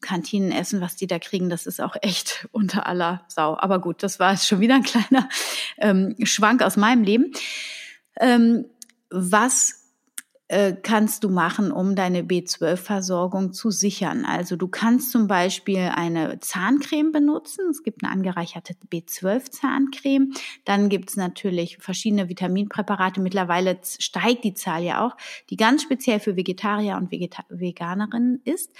Kantinenessen, 0.00 0.80
was 0.80 0.96
die 0.96 1.06
da 1.06 1.18
kriegen, 1.18 1.48
das 1.48 1.66
ist 1.66 1.80
auch 1.80 1.96
echt 2.02 2.46
unter 2.52 2.86
aller 2.86 3.24
Sau. 3.28 3.56
Aber 3.58 3.80
gut, 3.80 4.02
das 4.02 4.20
war 4.20 4.36
schon 4.36 4.60
wieder 4.60 4.74
ein 4.74 4.82
kleiner 4.82 5.28
ähm, 5.78 6.14
Schwank 6.24 6.62
aus 6.62 6.76
meinem 6.76 7.02
Leben. 7.02 7.32
Ähm, 8.20 8.66
was 9.10 9.85
äh, 10.48 10.74
kannst 10.80 11.24
du 11.24 11.28
machen, 11.28 11.72
um 11.72 11.96
deine 11.96 12.22
B12-Versorgung 12.22 13.52
zu 13.52 13.72
sichern. 13.72 14.24
Also 14.24 14.54
du 14.54 14.68
kannst 14.68 15.10
zum 15.10 15.26
Beispiel 15.26 15.90
eine 15.94 16.38
Zahncreme 16.38 17.10
benutzen. 17.10 17.68
Es 17.70 17.82
gibt 17.82 18.04
eine 18.04 18.12
angereicherte 18.12 18.74
B12-Zahncreme. 18.92 20.32
Dann 20.64 20.88
gibt 20.88 21.10
es 21.10 21.16
natürlich 21.16 21.78
verschiedene 21.78 22.28
Vitaminpräparate. 22.28 23.20
Mittlerweile 23.20 23.80
steigt 23.82 24.44
die 24.44 24.54
Zahl 24.54 24.84
ja 24.84 25.04
auch, 25.04 25.16
die 25.50 25.56
ganz 25.56 25.82
speziell 25.82 26.20
für 26.20 26.36
Vegetarier 26.36 26.96
und 26.96 27.10
Vegeta 27.10 27.44
Veganerinnen 27.48 28.40
ist. 28.44 28.70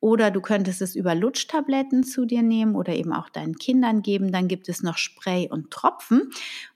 Oder 0.00 0.32
du 0.32 0.40
könntest 0.40 0.82
es 0.82 0.96
über 0.96 1.14
Lutschtabletten 1.14 2.02
zu 2.02 2.24
dir 2.24 2.42
nehmen 2.42 2.74
oder 2.74 2.92
eben 2.92 3.12
auch 3.12 3.28
deinen 3.28 3.54
Kindern 3.54 4.02
geben. 4.02 4.32
Dann 4.32 4.48
gibt 4.48 4.68
es 4.68 4.82
noch 4.82 4.98
Spray 4.98 5.48
und 5.48 5.70
Tropfen. 5.70 6.32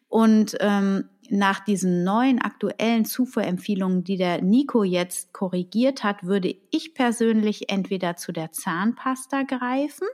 Und 0.09 0.57
ähm, 0.61 1.09
nach 1.29 1.61
diesen 1.61 2.05
neuen 2.05 2.41
aktuellen 2.41 3.05
Zufuhrempfehlungen, 3.05 4.05
die 4.05 4.17
der 4.17 4.43
Nico 4.43 4.85
jetzt 4.85 5.33
korrigiert 5.33 6.05
hat, 6.05 6.25
würde 6.25 6.55
ich 6.71 6.95
persönlich 6.95 7.71
entweder 7.71 8.17
zu 8.17 8.33
der 8.33 8.53
Zahnpasta 8.53 9.43
greifen 9.43 10.07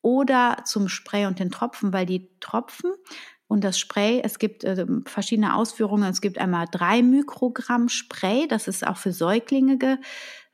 oder 0.00 0.62
zum 0.64 0.88
Spray 0.88 1.26
und 1.26 1.38
den 1.38 1.50
Tropfen, 1.50 1.92
weil 1.92 2.06
die 2.06 2.28
Tropfen 2.40 2.92
und 3.52 3.64
das 3.64 3.78
Spray, 3.78 4.22
es 4.24 4.38
gibt 4.38 4.64
äh, 4.64 4.86
verschiedene 5.04 5.54
Ausführungen. 5.54 6.08
Es 6.08 6.22
gibt 6.22 6.38
einmal 6.38 6.64
drei 6.70 7.02
Mikrogramm 7.02 7.90
Spray, 7.90 8.48
das 8.48 8.66
ist 8.66 8.86
auch 8.86 8.96
für 8.96 9.12
Säuglinge 9.12 9.76
ge, 9.76 9.98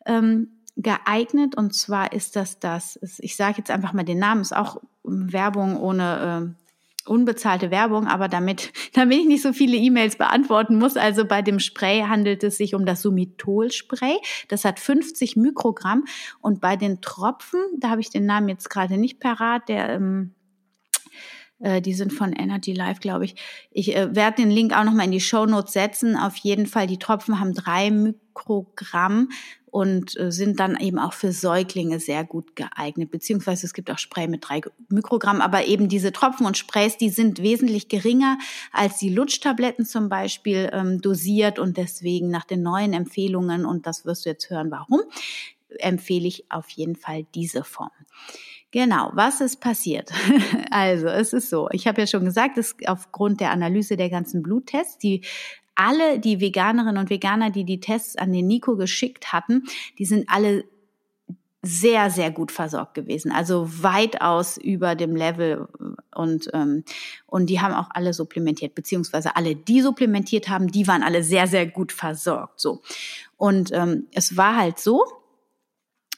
ähm, 0.04 0.64
geeignet. 0.74 1.54
Und 1.56 1.76
zwar 1.76 2.12
ist 2.12 2.34
das 2.34 2.58
das, 2.58 2.98
ich 3.18 3.36
sage 3.36 3.58
jetzt 3.58 3.70
einfach 3.70 3.92
mal 3.92 4.02
den 4.02 4.18
Namen, 4.18 4.40
ist 4.40 4.56
auch 4.56 4.82
Werbung 5.04 5.76
ohne 5.76 6.56
äh, 6.58 6.67
unbezahlte 7.08 7.70
Werbung, 7.70 8.06
aber 8.06 8.28
damit, 8.28 8.72
damit 8.94 9.18
ich 9.18 9.26
nicht 9.26 9.42
so 9.42 9.52
viele 9.52 9.76
E-Mails 9.76 10.16
beantworten 10.16 10.78
muss. 10.78 10.96
Also 10.96 11.24
bei 11.24 11.42
dem 11.42 11.58
Spray 11.58 12.02
handelt 12.02 12.44
es 12.44 12.56
sich 12.56 12.74
um 12.74 12.86
das 12.86 13.02
Sumitol-Spray. 13.02 14.18
Das 14.48 14.64
hat 14.64 14.78
50 14.78 15.36
Mikrogramm. 15.36 16.04
Und 16.40 16.60
bei 16.60 16.76
den 16.76 17.00
Tropfen, 17.00 17.60
da 17.78 17.90
habe 17.90 18.00
ich 18.00 18.10
den 18.10 18.26
Namen 18.26 18.48
jetzt 18.48 18.70
gerade 18.70 18.96
nicht 18.96 19.20
parat, 19.20 19.68
der, 19.68 19.90
ähm, 19.90 20.34
äh, 21.60 21.80
die 21.80 21.94
sind 21.94 22.12
von 22.12 22.32
Energy 22.32 22.72
Life, 22.72 23.00
glaube 23.00 23.24
ich. 23.24 23.34
Ich 23.70 23.96
äh, 23.96 24.14
werde 24.14 24.42
den 24.42 24.50
Link 24.50 24.76
auch 24.76 24.84
nochmal 24.84 25.06
in 25.06 25.12
die 25.12 25.20
Show 25.20 25.46
Notes 25.46 25.72
setzen. 25.72 26.16
Auf 26.16 26.36
jeden 26.36 26.66
Fall, 26.66 26.86
die 26.86 26.98
Tropfen 26.98 27.40
haben 27.40 27.54
drei 27.54 27.90
Mikrogramm 27.90 29.28
und 29.70 30.18
äh, 30.18 30.30
sind 30.32 30.60
dann 30.60 30.78
eben 30.78 30.98
auch 30.98 31.12
für 31.12 31.32
Säuglinge 31.32 32.00
sehr 32.00 32.24
gut 32.24 32.56
geeignet. 32.56 33.10
Beziehungsweise 33.10 33.66
es 33.66 33.74
gibt 33.74 33.90
auch 33.90 33.98
Spray 33.98 34.28
mit 34.28 34.48
drei 34.48 34.60
Mikrogramm, 34.88 35.40
aber 35.40 35.66
eben 35.66 35.88
diese 35.88 36.12
Tropfen 36.12 36.46
und 36.46 36.56
Sprays, 36.56 36.96
die 36.96 37.10
sind 37.10 37.42
wesentlich 37.42 37.88
geringer 37.88 38.38
als 38.72 38.98
die 38.98 39.10
Lutschtabletten 39.10 39.84
zum 39.84 40.08
Beispiel 40.08 40.70
ähm, 40.72 41.00
dosiert 41.00 41.58
und 41.58 41.76
deswegen 41.76 42.30
nach 42.30 42.44
den 42.44 42.62
neuen 42.62 42.92
Empfehlungen, 42.92 43.64
und 43.64 43.86
das 43.86 44.04
wirst 44.04 44.24
du 44.24 44.30
jetzt 44.30 44.50
hören, 44.50 44.70
warum, 44.70 45.00
empfehle 45.78 46.26
ich 46.26 46.50
auf 46.50 46.70
jeden 46.70 46.96
Fall 46.96 47.26
diese 47.34 47.64
Form. 47.64 47.90
Genau, 48.70 49.10
was 49.14 49.40
ist 49.40 49.60
passiert? 49.60 50.10
also, 50.70 51.06
es 51.08 51.32
ist 51.32 51.48
so, 51.48 51.68
ich 51.72 51.86
habe 51.86 52.02
ja 52.02 52.06
schon 52.06 52.24
gesagt, 52.24 52.58
dass 52.58 52.76
aufgrund 52.86 53.40
der 53.40 53.50
Analyse 53.50 53.96
der 53.96 54.10
ganzen 54.10 54.42
Bluttests, 54.42 54.98
die 54.98 55.22
alle 55.78 56.18
die 56.18 56.40
Veganerinnen 56.40 56.98
und 56.98 57.08
Veganer, 57.08 57.50
die 57.50 57.64
die 57.64 57.80
Tests 57.80 58.16
an 58.16 58.32
den 58.32 58.46
Nico 58.46 58.76
geschickt 58.76 59.32
hatten, 59.32 59.64
die 59.98 60.04
sind 60.04 60.28
alle 60.28 60.64
sehr, 61.62 62.10
sehr 62.10 62.30
gut 62.30 62.52
versorgt 62.52 62.94
gewesen. 62.94 63.32
Also 63.32 63.68
weitaus 63.82 64.56
über 64.56 64.94
dem 64.94 65.16
Level 65.16 65.68
und, 66.14 66.48
ähm, 66.52 66.84
und 67.26 67.46
die 67.46 67.60
haben 67.60 67.74
auch 67.74 67.88
alle 67.90 68.12
supplementiert, 68.12 68.74
beziehungsweise 68.74 69.36
alle, 69.36 69.56
die 69.56 69.80
supplementiert 69.80 70.48
haben, 70.48 70.68
die 70.68 70.86
waren 70.86 71.02
alle 71.02 71.22
sehr, 71.22 71.46
sehr 71.46 71.66
gut 71.66 71.92
versorgt. 71.92 72.60
So. 72.60 72.82
Und 73.36 73.70
ähm, 73.72 74.06
es 74.12 74.36
war 74.36 74.56
halt 74.56 74.78
so, 74.78 75.04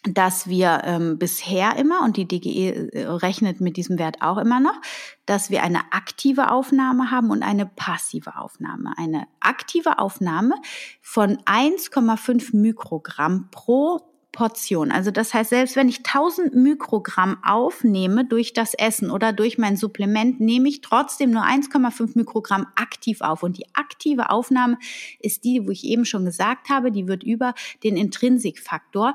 dass 0.03 0.49
wir 0.49 0.83
ähm, 0.85 1.19
bisher 1.19 1.77
immer, 1.77 2.03
und 2.03 2.17
die 2.17 2.27
DGE 2.27 2.91
äh, 2.93 3.07
rechnet 3.07 3.61
mit 3.61 3.77
diesem 3.77 3.99
Wert 3.99 4.23
auch 4.23 4.39
immer 4.39 4.59
noch, 4.59 4.81
dass 5.27 5.51
wir 5.51 5.63
eine 5.63 5.93
aktive 5.93 6.51
Aufnahme 6.51 7.11
haben 7.11 7.31
und 7.31 7.43
eine 7.43 7.67
passive 7.67 8.37
Aufnahme. 8.37 8.95
Eine 8.97 9.27
aktive 9.41 9.99
Aufnahme 9.99 10.55
von 11.03 11.37
1,5 11.43 12.57
Mikrogramm 12.57 13.49
pro 13.51 14.01
Portion. 14.33 14.93
Also 14.93 15.11
das 15.11 15.35
heißt, 15.35 15.51
selbst 15.51 15.77
wenn 15.77 15.89
ich 15.89 15.99
1000 15.99 16.55
Mikrogramm 16.55 17.39
aufnehme 17.45 18.25
durch 18.25 18.53
das 18.53 18.75
Essen 18.75 19.11
oder 19.11 19.33
durch 19.33 19.59
mein 19.59 19.77
Supplement, 19.77 20.41
nehme 20.41 20.69
ich 20.69 20.81
trotzdem 20.81 21.31
nur 21.31 21.43
1,5 21.43 22.13
Mikrogramm 22.15 22.67
aktiv 22.77 23.21
auf. 23.21 23.43
Und 23.43 23.59
die 23.59 23.67
aktive 23.75 24.31
Aufnahme 24.31 24.79
ist 25.19 25.45
die, 25.45 25.67
wo 25.67 25.71
ich 25.71 25.85
eben 25.85 26.05
schon 26.05 26.25
gesagt 26.25 26.69
habe, 26.69 26.93
die 26.93 27.09
wird 27.09 27.25
über 27.25 27.55
den 27.83 27.97
Intrinsikfaktor 27.97 29.15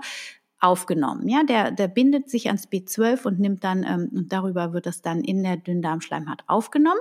aufgenommen. 0.65 1.27
Ja, 1.29 1.43
der, 1.43 1.71
der 1.71 1.87
bindet 1.87 2.29
sich 2.29 2.47
ans 2.47 2.67
B12 2.67 3.25
und 3.25 3.39
nimmt 3.39 3.63
dann, 3.63 3.83
ähm, 3.83 4.09
und 4.13 4.33
darüber 4.33 4.73
wird 4.73 4.85
das 4.85 5.01
dann 5.01 5.21
in 5.21 5.43
der 5.43 5.57
Dünndarmschleimhaut 5.57 6.43
aufgenommen. 6.47 6.99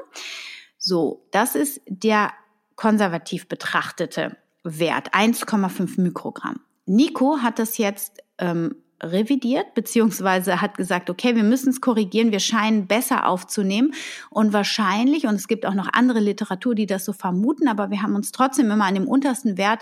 So, 0.78 1.26
das 1.30 1.54
ist 1.54 1.80
der 1.86 2.32
konservativ 2.76 3.48
betrachtete 3.48 4.36
Wert, 4.62 5.14
1,5 5.14 6.00
Mikrogramm. 6.00 6.60
Nico 6.86 7.38
hat 7.38 7.58
das 7.58 7.78
jetzt 7.78 8.22
ähm, 8.38 8.76
revidiert, 9.12 9.74
beziehungsweise 9.74 10.60
hat 10.60 10.76
gesagt, 10.76 11.10
okay, 11.10 11.36
wir 11.36 11.42
müssen 11.42 11.70
es 11.70 11.80
korrigieren, 11.80 12.32
wir 12.32 12.40
scheinen 12.40 12.86
besser 12.86 13.26
aufzunehmen 13.28 13.94
und 14.30 14.52
wahrscheinlich, 14.52 15.26
und 15.26 15.34
es 15.34 15.48
gibt 15.48 15.66
auch 15.66 15.74
noch 15.74 15.88
andere 15.92 16.20
Literatur, 16.20 16.74
die 16.74 16.86
das 16.86 17.04
so 17.04 17.12
vermuten, 17.12 17.68
aber 17.68 17.90
wir 17.90 18.02
haben 18.02 18.14
uns 18.14 18.32
trotzdem 18.32 18.70
immer 18.70 18.84
an 18.84 18.94
dem 18.94 19.08
untersten 19.08 19.56
Wert 19.56 19.80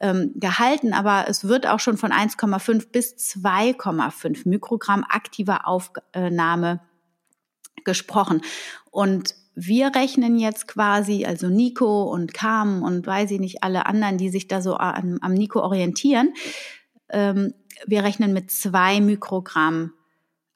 ähm, 0.00 0.32
gehalten, 0.36 0.92
aber 0.92 1.26
es 1.28 1.46
wird 1.46 1.66
auch 1.66 1.80
schon 1.80 1.96
von 1.96 2.12
1,5 2.12 2.90
bis 2.90 3.14
2,5 3.16 4.48
Mikrogramm 4.48 5.04
aktiver 5.08 5.66
Aufnahme 5.66 6.80
gesprochen. 7.84 8.42
Und 8.90 9.34
wir 9.54 9.94
rechnen 9.94 10.38
jetzt 10.38 10.66
quasi, 10.66 11.26
also 11.26 11.48
Nico 11.48 12.04
und 12.04 12.32
Carmen 12.32 12.82
und 12.82 13.06
weiß 13.06 13.30
ich 13.32 13.40
nicht, 13.40 13.62
alle 13.62 13.86
anderen, 13.86 14.18
die 14.18 14.30
sich 14.30 14.48
da 14.48 14.62
so 14.62 14.76
am, 14.76 15.18
am 15.20 15.34
Nico 15.34 15.60
orientieren, 15.60 16.32
ähm, 17.10 17.52
wir 17.86 18.04
rechnen 18.04 18.32
mit 18.32 18.50
zwei 18.50 19.00
Mikrogramm 19.00 19.92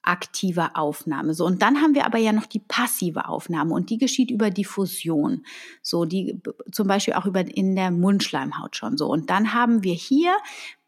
aktiver 0.07 0.77
Aufnahme. 0.77 1.35
So, 1.35 1.45
und 1.45 1.63
dann 1.63 1.83
haben 1.83 1.95
wir 1.95 2.07
aber 2.07 2.19
ja 2.19 2.33
noch 2.33 2.47
die 2.47 2.61
passive 2.61 3.29
Aufnahme 3.29 3.75
und 3.75 3.91
die 3.91 3.99
geschieht 3.99 4.31
über 4.31 4.51
Diffusion. 4.51 5.45
So, 5.83 6.05
die 6.05 6.41
zum 6.71 6.87
Beispiel 6.87 7.15
auch 7.15 7.27
über 7.27 7.41
in 7.41 7.75
der 7.75 7.91
Mundschleimhaut 7.91 8.77
schon 8.77 8.97
so. 8.97 9.09
Und 9.09 9.31
dann 9.31 9.53
haben 9.53 9.83
wir 9.83 9.95
hier 9.95 10.37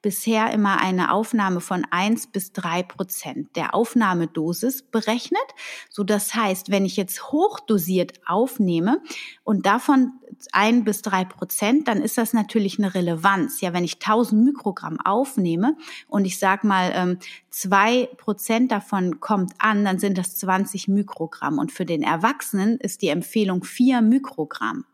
bisher 0.01 0.53
immer 0.53 0.81
eine 0.81 1.13
Aufnahme 1.13 1.61
von 1.61 1.85
eins 1.91 2.27
bis 2.27 2.53
drei 2.53 2.83
Prozent 2.83 3.57
der 3.57 3.75
Aufnahmedosis 3.75 4.83
berechnet. 4.83 5.43
So, 5.91 6.05
das 6.05 6.35
heißt, 6.35 6.71
wenn 6.71 6.85
ich 6.85 6.97
jetzt 6.97 7.33
hochdosiert 7.33 8.21
aufnehme 8.27 9.03
und 9.43 9.67
davon 9.67 10.13
ein 10.53 10.85
bis 10.85 11.03
drei 11.03 11.25
Prozent, 11.25 11.89
dann 11.89 12.01
ist 12.01 12.17
das 12.17 12.33
natürlich 12.33 12.79
eine 12.79 12.95
Relevanz. 12.95 13.61
Ja, 13.61 13.73
wenn 13.73 13.85
ich 13.85 13.95
1000 13.95 14.45
Mikrogramm 14.45 15.01
aufnehme 15.01 15.77
und 16.07 16.25
ich 16.25 16.39
sag 16.39 16.63
mal 16.63 16.93
ähm, 16.95 17.19
zwei 17.51 18.09
Prozent 18.19 18.71
davon 18.71 19.19
kommt 19.19 19.53
an, 19.59 19.85
dann 19.85 19.99
sind 19.99 20.17
das 20.17 20.37
20 20.37 20.87
Mikrogramm. 20.89 21.59
Und 21.59 21.73
für 21.73 21.85
den 21.85 22.03
Erwachsenen 22.03 22.79
ist 22.79 23.03
die 23.03 23.09
Empfehlung 23.09 23.65
vier 23.65 24.01
Mikrogramm 24.01 24.85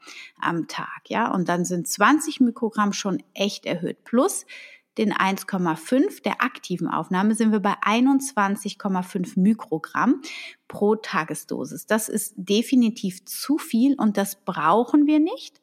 am 0.41 0.67
Tag. 0.67 1.03
Ja, 1.09 1.31
und 1.31 1.49
dann 1.49 1.65
sind 1.65 1.87
20 1.87 2.41
Mikrogramm 2.41 2.93
schon 2.93 3.23
echt 3.35 3.67
erhöht. 3.67 4.05
Plus 4.05 4.47
den 4.99 5.13
1,5 5.13 6.23
der 6.23 6.43
aktiven 6.43 6.89
Aufnahme 6.89 7.35
sind 7.35 7.53
wir 7.53 7.61
bei 7.61 7.75
21,5 7.83 9.39
Mikrogramm 9.39 10.23
pro 10.69 10.97
Tagesdosis. 10.97 11.87
Das 11.87 12.09
ist 12.09 12.35
definitiv 12.37 13.25
zu 13.25 13.59
viel 13.59 13.95
und 13.95 14.17
das 14.17 14.37
brauchen 14.45 15.07
wir 15.07 15.21
nicht. 15.21 15.61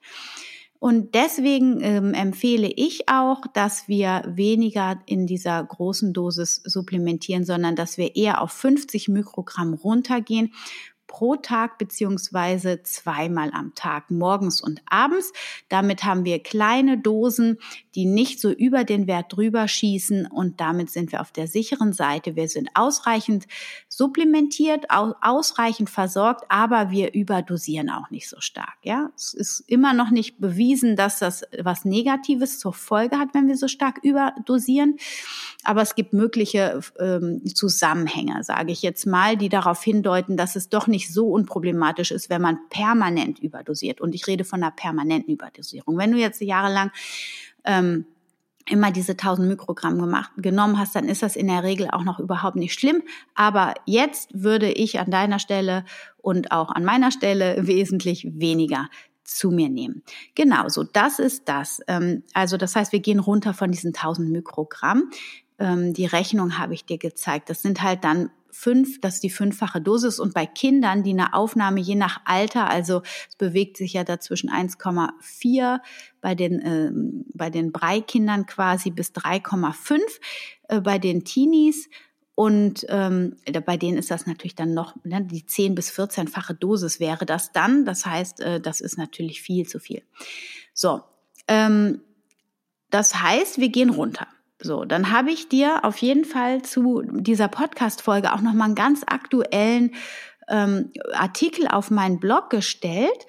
Und 0.79 1.13
deswegen 1.13 1.79
ähm, 1.81 2.15
empfehle 2.15 2.67
ich 2.67 3.07
auch, 3.07 3.41
dass 3.53 3.87
wir 3.87 4.23
weniger 4.25 4.99
in 5.05 5.27
dieser 5.27 5.63
großen 5.63 6.11
Dosis 6.11 6.59
supplementieren, 6.65 7.45
sondern 7.45 7.75
dass 7.75 7.99
wir 7.99 8.15
eher 8.15 8.41
auf 8.41 8.51
50 8.51 9.07
Mikrogramm 9.07 9.75
runtergehen 9.75 10.53
pro 11.11 11.35
Tag 11.35 11.77
beziehungsweise 11.77 12.83
zweimal 12.83 13.51
am 13.51 13.75
Tag, 13.75 14.09
morgens 14.09 14.61
und 14.61 14.81
abends. 14.89 15.33
Damit 15.67 16.05
haben 16.05 16.23
wir 16.23 16.41
kleine 16.41 16.97
Dosen, 16.97 17.59
die 17.95 18.05
nicht 18.05 18.39
so 18.39 18.49
über 18.49 18.85
den 18.85 19.07
Wert 19.07 19.33
drüber 19.35 19.67
schießen 19.67 20.25
und 20.25 20.61
damit 20.61 20.89
sind 20.89 21.11
wir 21.11 21.19
auf 21.19 21.33
der 21.33 21.47
sicheren 21.47 21.91
Seite. 21.91 22.37
Wir 22.37 22.47
sind 22.47 22.69
ausreichend 22.75 23.45
supplementiert, 23.89 24.85
ausreichend 24.89 25.89
versorgt, 25.89 26.45
aber 26.47 26.91
wir 26.91 27.13
überdosieren 27.13 27.89
auch 27.89 28.09
nicht 28.09 28.29
so 28.29 28.39
stark. 28.39 28.77
Ja, 28.83 29.11
es 29.17 29.33
ist 29.33 29.65
immer 29.67 29.93
noch 29.93 30.11
nicht 30.11 30.39
bewiesen, 30.39 30.95
dass 30.95 31.19
das 31.19 31.43
was 31.61 31.83
Negatives 31.83 32.57
zur 32.57 32.73
Folge 32.73 33.19
hat, 33.19 33.33
wenn 33.33 33.49
wir 33.49 33.57
so 33.57 33.67
stark 33.67 33.99
überdosieren. 34.01 34.97
Aber 35.63 35.81
es 35.81 35.95
gibt 35.95 36.13
mögliche 36.13 36.79
ähm, 36.99 37.43
Zusammenhänge, 37.53 38.43
sage 38.43 38.71
ich 38.71 38.81
jetzt 38.81 39.05
mal, 39.05 39.35
die 39.35 39.49
darauf 39.49 39.83
hindeuten, 39.83 40.37
dass 40.37 40.55
es 40.55 40.69
doch 40.69 40.87
nicht 40.87 41.00
so 41.09 41.29
unproblematisch 41.29 42.11
ist, 42.11 42.29
wenn 42.29 42.41
man 42.41 42.59
permanent 42.69 43.39
überdosiert. 43.39 44.01
Und 44.01 44.13
ich 44.15 44.27
rede 44.27 44.43
von 44.43 44.61
einer 44.61 44.71
permanenten 44.71 45.33
Überdosierung. 45.33 45.97
Wenn 45.97 46.11
du 46.11 46.17
jetzt 46.17 46.41
jahrelang 46.41 46.91
ähm, 47.63 48.05
immer 48.69 48.91
diese 48.91 49.13
1000 49.13 49.47
Mikrogramm 49.47 49.99
gemacht, 49.99 50.31
genommen 50.37 50.77
hast, 50.77 50.95
dann 50.95 51.07
ist 51.07 51.23
das 51.23 51.35
in 51.35 51.47
der 51.47 51.63
Regel 51.63 51.89
auch 51.91 52.03
noch 52.03 52.19
überhaupt 52.19 52.55
nicht 52.55 52.73
schlimm. 52.73 53.03
Aber 53.35 53.73
jetzt 53.85 54.29
würde 54.33 54.71
ich 54.71 54.99
an 54.99 55.11
deiner 55.11 55.39
Stelle 55.39 55.85
und 56.17 56.51
auch 56.51 56.69
an 56.69 56.83
meiner 56.83 57.11
Stelle 57.11 57.55
wesentlich 57.67 58.27
weniger 58.31 58.89
zu 59.23 59.51
mir 59.51 59.69
nehmen. 59.69 60.03
Genau, 60.35 60.67
so 60.67 60.83
das 60.83 61.19
ist 61.19 61.47
das. 61.47 61.81
Ähm, 61.87 62.23
also 62.33 62.57
das 62.57 62.75
heißt, 62.75 62.91
wir 62.91 62.99
gehen 62.99 63.19
runter 63.19 63.53
von 63.53 63.71
diesen 63.71 63.93
1000 63.93 64.29
Mikrogramm. 64.29 65.09
Ähm, 65.59 65.93
die 65.93 66.05
Rechnung 66.05 66.57
habe 66.57 66.73
ich 66.73 66.85
dir 66.85 66.97
gezeigt. 66.97 67.49
Das 67.49 67.61
sind 67.61 67.81
halt 67.81 68.03
dann 68.03 68.29
fünf, 68.51 69.01
das 69.01 69.15
ist 69.15 69.23
die 69.23 69.29
fünffache 69.29 69.81
Dosis. 69.81 70.19
Und 70.19 70.33
bei 70.33 70.45
Kindern, 70.45 71.03
die 71.03 71.11
eine 71.11 71.33
Aufnahme 71.33 71.79
je 71.79 71.95
nach 71.95 72.21
Alter, 72.25 72.69
also 72.69 73.01
es 73.29 73.35
bewegt 73.35 73.77
sich 73.77 73.93
ja 73.93 74.03
da 74.03 74.19
zwischen 74.19 74.49
1,4 74.49 75.79
bei 76.21 76.35
den, 76.35 76.59
äh, 76.59 76.91
bei 77.33 77.49
den 77.49 77.71
Breikindern 77.71 78.45
quasi 78.45 78.91
bis 78.91 79.11
3,5 79.11 79.99
äh, 80.67 80.81
bei 80.81 80.99
den 80.99 81.23
Teenies 81.23 81.89
und 82.35 82.85
ähm, 82.89 83.35
bei 83.65 83.77
denen 83.77 83.97
ist 83.97 84.09
das 84.09 84.25
natürlich 84.25 84.55
dann 84.55 84.73
noch, 84.73 84.95
ne, 85.03 85.23
die 85.23 85.45
10 85.45 85.75
bis 85.75 85.91
14-fache 85.91 86.53
Dosis 86.53 86.99
wäre 86.99 87.25
das 87.25 87.51
dann. 87.51 87.85
Das 87.85 88.05
heißt, 88.05 88.39
äh, 88.39 88.59
das 88.59 88.81
ist 88.81 88.97
natürlich 88.97 89.41
viel 89.41 89.67
zu 89.67 89.79
viel. 89.79 90.01
So, 90.73 91.01
ähm, 91.47 92.01
das 92.89 93.21
heißt, 93.21 93.59
wir 93.59 93.69
gehen 93.69 93.89
runter. 93.89 94.27
So, 94.61 94.85
dann 94.85 95.11
habe 95.11 95.31
ich 95.31 95.49
dir 95.49 95.83
auf 95.83 95.97
jeden 95.97 96.25
Fall 96.25 96.61
zu 96.61 97.01
dieser 97.11 97.47
Podcast-Folge 97.47 98.31
auch 98.33 98.41
nochmal 98.41 98.67
einen 98.67 98.75
ganz 98.75 99.03
aktuellen 99.07 99.95
ähm, 100.49 100.91
Artikel 101.13 101.67
auf 101.67 101.89
meinen 101.89 102.19
Blog 102.19 102.49
gestellt, 102.49 103.25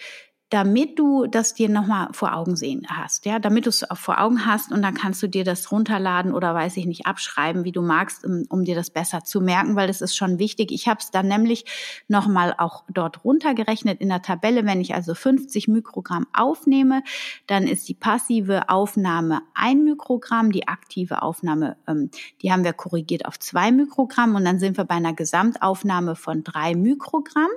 damit 0.53 0.99
du 0.99 1.27
das 1.27 1.55
dir 1.55 1.71
nochmal 1.71 2.09
vor 2.13 2.37
Augen 2.37 2.57
sehen 2.57 2.87
hast, 2.87 3.25
ja, 3.25 3.39
damit 3.39 3.65
du 3.65 3.71
es 3.71 3.87
vor 3.95 4.21
Augen 4.21 4.45
hast 4.45 4.71
und 4.71 4.83
dann 4.83 4.93
kannst 4.93 5.23
du 5.23 5.27
dir 5.27 5.45
das 5.45 5.73
runterladen 5.73 6.35
oder 6.35 6.55
weiß 6.55 6.77
ich 6.77 6.85
nicht 6.85 7.07
abschreiben, 7.07 7.65
wie 7.65 7.73
du 7.73 7.81
magst, 7.81 8.23
um, 8.27 8.45
um 8.51 8.63
dir 8.63 8.75
das 8.75 8.91
besser 8.91 9.25
zu 9.25 9.41
merken, 9.41 9.77
weil 9.77 9.87
das 9.87 10.03
ist 10.03 10.15
schon 10.15 10.39
wichtig. 10.39 10.71
Ich 10.71 10.89
habe 10.89 11.01
es 11.01 11.11
dann 11.11 11.27
nämlich 11.27 11.65
nochmal 12.07 12.55
auch 12.59 12.85
dort 12.91 13.25
runtergerechnet 13.25 14.03
in 14.03 14.11
der 14.11 14.21
Tabelle. 14.21 14.67
Wenn 14.67 14.83
ich 14.83 14.95
also 14.95 15.15
50 15.15 15.69
Mikrogramm 15.69 16.27
aufnehme, 16.35 17.03
dann 17.47 17.67
ist 17.67 17.89
die 17.89 17.95
passive 17.95 18.69
Aufnahme 18.69 19.41
ein 19.55 19.85
Mikrogramm, 19.85 20.53
die 20.53 20.69
aktive 20.69 21.23
Aufnahme, 21.23 21.79
ähm, 21.89 22.11
die 22.43 22.53
haben 22.53 22.65
wir 22.65 22.75
korrigiert 22.75 23.25
auf 23.25 23.39
zwei 23.39 23.73
Mikrogramm 23.73 24.35
und 24.35 24.45
dann 24.45 24.59
sind 24.59 24.77
wir 24.77 24.85
bei 24.85 24.97
einer 24.97 25.15
Gesamtaufnahme 25.15 26.15
von 26.15 26.45
drei 26.45 26.75
Mikrogramm 26.75 27.49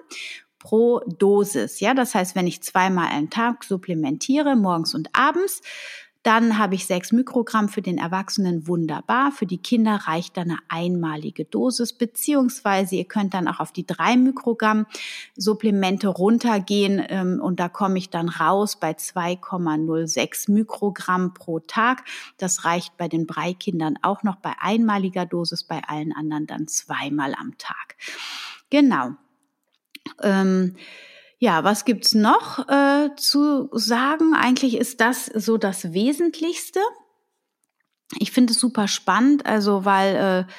pro 0.66 1.00
Dosis. 1.06 1.80
Ja, 1.80 1.94
das 1.94 2.16
heißt, 2.16 2.36
wenn 2.36 2.48
ich 2.48 2.64
zweimal 2.64 3.10
einen 3.10 3.30
Tag 3.30 3.64
supplementiere, 3.64 4.56
morgens 4.56 4.96
und 4.96 5.10
abends, 5.14 5.62
dann 6.24 6.58
habe 6.58 6.74
ich 6.74 6.88
sechs 6.88 7.12
Mikrogramm 7.12 7.70
für 7.70 7.84
den 7.84 8.00
Erwachsenen 8.00 8.68
wunderbar. 8.68 9.32
Für 9.32 9.46
die 9.46 9.60
Kinder 9.60 9.94
reicht 10.08 10.38
dann 10.38 10.50
eine 10.50 10.60
einmalige 10.70 11.46
Dosis, 11.46 11.94
beziehungsweise 11.94 12.96
ihr 12.96 13.06
könnt 13.06 13.36
dann 13.36 13.48
auch 13.48 13.60
auf 13.60 13.72
die 13.72 13.86
drei 13.86 14.18
Mikrogramm 14.18 14.88
Supplemente 15.36 16.08
runtergehen 16.08 17.00
ähm, 17.10 17.40
und 17.40 17.60
da 17.60 17.70
komme 17.70 18.00
ich 18.00 18.10
dann 18.10 18.30
raus 18.30 18.80
bei 18.80 18.94
2,06 18.94 20.52
Mikrogramm 20.52 21.36
pro 21.36 21.60
Tag. 21.60 22.04
Das 22.40 22.66
reicht 22.66 22.98
bei 22.98 23.08
den 23.08 23.28
Breikindern 23.28 24.00
auch 24.02 24.24
noch 24.24 24.38
bei 24.38 24.54
einmaliger 24.60 25.28
Dosis, 25.28 25.64
bei 25.64 25.84
allen 25.84 26.12
anderen 26.12 26.48
dann 26.48 26.68
zweimal 26.68 27.36
am 27.36 27.56
Tag. 27.60 27.98
Genau. 28.72 29.12
Ähm, 30.22 30.76
ja, 31.38 31.64
was 31.64 31.86
gibt's 31.86 32.14
noch 32.14 32.68
äh, 32.70 33.10
zu 33.18 33.70
sagen? 33.74 34.34
Eigentlich 34.34 34.78
ist 34.78 35.02
das 35.02 35.26
so 35.26 35.58
das 35.58 35.94
Wesentlichste. 35.94 36.80
Ich 38.20 38.32
finde 38.32 38.54
es 38.54 38.60
super 38.60 38.88
spannend, 38.88 39.46
also 39.46 39.86
weil 39.86 40.16
äh, 40.16 40.52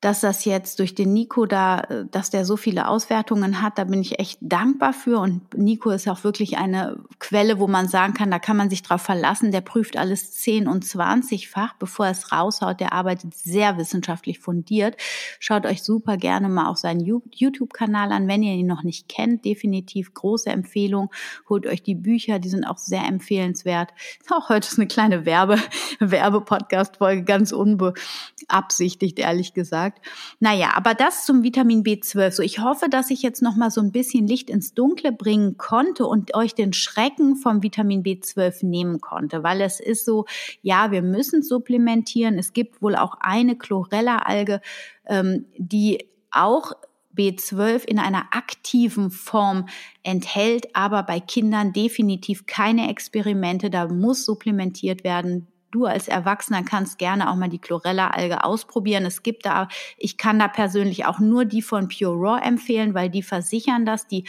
dass 0.00 0.20
das 0.20 0.46
jetzt 0.46 0.78
durch 0.78 0.94
den 0.94 1.12
Nico 1.12 1.44
da, 1.44 1.80
äh, 1.80 2.04
dass 2.10 2.30
der 2.30 2.44
so 2.46 2.56
viele 2.56 2.88
Auswertungen 2.88 3.60
hat, 3.60 3.76
da 3.76 3.84
bin 3.84 4.00
ich 4.00 4.18
echt 4.18 4.38
dankbar 4.40 4.94
für. 4.94 5.18
Und 5.18 5.54
Nico 5.54 5.90
ist 5.90 6.08
auch 6.08 6.24
wirklich 6.24 6.56
eine 6.56 6.98
Quelle, 7.18 7.58
wo 7.58 7.66
man 7.66 7.86
sagen 7.86 8.14
kann, 8.14 8.30
da 8.30 8.38
kann 8.38 8.56
man 8.56 8.70
sich 8.70 8.82
drauf 8.82 9.02
verlassen. 9.02 9.52
Der 9.52 9.60
prüft 9.60 9.98
alles 9.98 10.32
10 10.32 10.68
und 10.68 10.84
20-fach, 10.84 11.74
bevor 11.78 12.06
er 12.06 12.12
es 12.12 12.32
raushaut. 12.32 12.80
Der 12.80 12.94
arbeitet 12.94 13.34
sehr 13.34 13.76
wissenschaftlich 13.76 14.38
fundiert. 14.38 14.96
Schaut 15.38 15.66
euch 15.66 15.82
super 15.82 16.16
gerne 16.16 16.48
mal 16.48 16.68
auch 16.68 16.78
seinen 16.78 17.00
YouTube-Kanal 17.00 18.12
an, 18.12 18.26
wenn 18.26 18.42
ihr 18.42 18.54
ihn 18.54 18.66
noch 18.66 18.82
nicht 18.82 19.08
kennt. 19.08 19.44
Definitiv 19.44 20.14
große 20.14 20.48
Empfehlung. 20.48 21.10
Holt 21.48 21.66
euch 21.66 21.82
die 21.82 21.94
Bücher, 21.94 22.38
die 22.38 22.48
sind 22.48 22.64
auch 22.64 22.78
sehr 22.78 23.04
empfehlenswert. 23.04 23.90
Auch 24.30 24.48
heute 24.48 24.68
ist 24.68 24.78
eine 24.78 24.86
kleine 24.86 25.26
Werbe, 25.26 25.58
Werbe-Podcast-Folge, 25.98 27.24
ganz 27.24 27.52
unbeabsichtigt, 27.52 29.18
ehrlich 29.18 29.54
gesagt 29.54 29.89
gesagt. 29.90 30.06
Naja, 30.40 30.72
aber 30.74 30.94
das 30.94 31.24
zum 31.26 31.42
Vitamin 31.42 31.82
B12. 31.82 32.30
So, 32.32 32.42
ich 32.42 32.60
hoffe, 32.60 32.88
dass 32.88 33.10
ich 33.10 33.22
jetzt 33.22 33.42
noch 33.42 33.56
mal 33.56 33.70
so 33.70 33.80
ein 33.80 33.92
bisschen 33.92 34.26
Licht 34.26 34.50
ins 34.50 34.74
Dunkle 34.74 35.12
bringen 35.12 35.56
konnte 35.56 36.06
und 36.06 36.34
euch 36.34 36.54
den 36.54 36.72
Schrecken 36.72 37.36
vom 37.36 37.62
Vitamin 37.62 38.02
B12 38.02 38.66
nehmen 38.66 39.00
konnte, 39.00 39.42
weil 39.42 39.60
es 39.60 39.80
ist 39.80 40.04
so, 40.04 40.26
ja, 40.62 40.90
wir 40.90 41.02
müssen 41.02 41.42
supplementieren. 41.42 42.38
Es 42.38 42.52
gibt 42.52 42.82
wohl 42.82 42.96
auch 42.96 43.16
eine 43.20 43.56
Chlorella-Alge, 43.56 44.60
ähm, 45.06 45.46
die 45.56 46.06
auch 46.30 46.72
B12 47.16 47.84
in 47.84 47.98
einer 47.98 48.26
aktiven 48.30 49.10
Form 49.10 49.68
enthält, 50.04 50.74
aber 50.74 51.02
bei 51.02 51.18
Kindern 51.18 51.72
definitiv 51.72 52.46
keine 52.46 52.88
Experimente. 52.88 53.68
Da 53.68 53.88
muss 53.88 54.24
supplementiert 54.24 55.02
werden 55.02 55.48
du 55.70 55.86
als 55.86 56.08
Erwachsener 56.08 56.62
kannst 56.62 56.98
gerne 56.98 57.30
auch 57.30 57.36
mal 57.36 57.48
die 57.48 57.58
Chlorella-Alge 57.58 58.44
ausprobieren. 58.44 59.04
Es 59.04 59.22
gibt 59.22 59.46
da, 59.46 59.68
ich 59.96 60.16
kann 60.16 60.38
da 60.38 60.48
persönlich 60.48 61.06
auch 61.06 61.18
nur 61.18 61.44
die 61.44 61.62
von 61.62 61.88
Pure 61.88 62.14
Raw 62.14 62.40
empfehlen, 62.40 62.94
weil 62.94 63.10
die 63.10 63.22
versichern 63.22 63.84
das, 63.84 64.06
die 64.06 64.24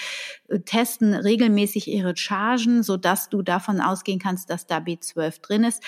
äh, 0.48 0.60
testen 0.60 1.14
regelmäßig 1.14 1.88
ihre 1.88 2.16
Chargen, 2.16 2.84
so 2.84 2.98
dass 2.98 3.30
du 3.30 3.42
davon 3.42 3.82
ausgehen 3.82 4.20
kannst, 4.20 4.50
dass 4.50 4.68
da 4.68 4.78
B12 4.78 5.42
drin 5.42 5.64
ist. 5.64 5.84